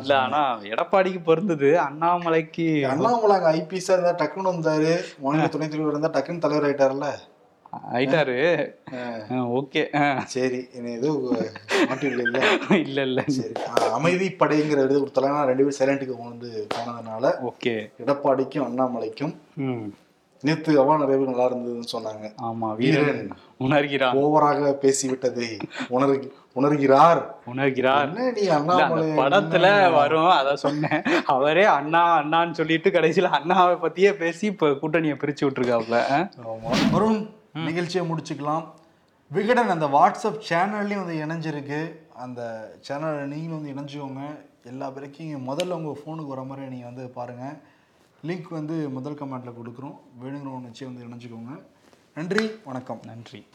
இல்ல 0.00 0.14
ஆனா 0.18 0.42
எடப்பாடிக்கு 0.72 1.20
பொருந்தது 1.24 1.70
அண்ணாமலைக்கு. 1.86 2.68
அண்ணாமலை 2.92 3.36
அங்க 3.36 3.50
ஐபிஎஸ்ஆ 3.52 3.96
இருந்தா 3.96 4.14
டக்குன்னு 4.22 4.52
வந்தாரு. 4.52 4.92
மாநில 5.24 5.48
துணைத் 5.54 5.74
தலைவர் 5.74 5.94
இருந்தா 5.94 6.12
டக்குன்னு 6.16 6.44
தலைவர் 6.46 6.68
ஆயிட்டாருல்ல. 6.68 7.08
ஆயிட்டாரு. 7.96 8.36
ஓகே. 9.58 9.82
சரி 10.34 10.60
என்ன 10.78 11.12
மாட்டில் 11.90 12.22
இல்ல? 12.26 12.38
இல்ல 12.86 13.00
இல்ல 13.08 13.22
சரி 13.38 13.54
அமைதி 13.98 14.28
படைங்கிற 14.40 14.78
விருது 14.84 15.00
கொடுத்தாலும் 15.02 15.40
ரெண்டு 15.50 15.64
பேரும் 15.64 15.78
சைலண்ட்டுக்கு 15.80 16.16
வந்து 16.30 16.50
போனதுனால 16.74 17.32
ஓகே. 17.50 17.74
எடப்பாடிக்கும் 18.04 18.66
அண்ணாமலைக்கும் 18.68 19.34
நேத்து 20.42 20.72
அவா 20.82 20.92
நிறைய 21.00 21.16
பேர் 21.20 21.30
நல்லா 21.30 21.46
இருந்ததுன்னு 21.48 21.88
சொன்னாங்க. 21.94 22.26
ஆமா 22.48 22.68
வீரன் 22.76 23.24
உணர்கிறார் 23.64 24.14
ஓவராக 24.20 24.70
பேசிவிட்டதை 24.84 25.48
உணர் 25.96 26.12
உணர்கிறார். 26.58 27.20
உணர்கிறார். 27.50 28.08
நீ 28.38 28.44
அண்ணாமலை 28.56 29.04
படத்துல 29.18 29.66
வரும் 29.96 30.30
அத 30.38 30.54
சொன்னேன். 30.64 31.02
அவரே 31.34 31.66
அண்ணா 31.74 32.02
அண்ணான்னு 32.20 32.58
சொல்லிட்டு 32.60 32.90
கடைசியில 32.96 33.32
அண்ணாவை 33.38 33.76
பத்தியே 33.84 34.12
பேசி 34.22 34.44
இப்ப 34.52 34.70
கூட்டணியை 34.82 35.16
பிரிச்சு 35.20 35.44
விட்டுருக்காப்ல? 35.46 35.98
ஆமா. 36.46 36.72
வருண் 36.94 37.20
நிகழ்ச்சியை 37.54 38.10
முடிச்சுக்கலாம். 38.10 38.64
விகடன் 39.28 39.68
அந்த 39.68 39.86
வாட்ஸ்அப் 39.86 40.40
சேனல்லையும் 40.48 41.04
வந்து 41.04 41.24
இணைஞ்சிருக்கு. 41.24 41.96
அந்த 42.14 42.72
சேனலில் 42.88 43.26
நீங்களும் 43.26 43.64
வந்து 43.64 43.74
இணைஞ்சுக்கோங்க. 43.74 44.38
எல்லா 44.64 44.90
பிரேக்கிங் 44.90 45.46
முதல்ல 45.46 45.68
உங்கள் 45.68 46.02
ஃபோனுக்கு 46.02 46.26
வர 46.26 46.42
மாதிரி 46.42 46.66
நீங்கள் 46.66 46.94
வந்து 46.94 47.10
பாருங்கள் 47.10 47.56
லிங்க் 48.26 48.48
வந்து 48.48 48.88
முதல் 48.88 49.14
கமெண்ட்டில் 49.14 49.54
கொடுக்குறோம். 49.62 49.96
வேணுங்கிறவங்க 50.22 50.60
நிச்சயம் 50.60 50.94
வந்து 50.94 51.06
இணைஞ்சுக்கோங்க. 51.06 51.62
நன்றி 52.14 52.50
வணக்கம். 52.64 53.00
நன்றி. 53.06 53.46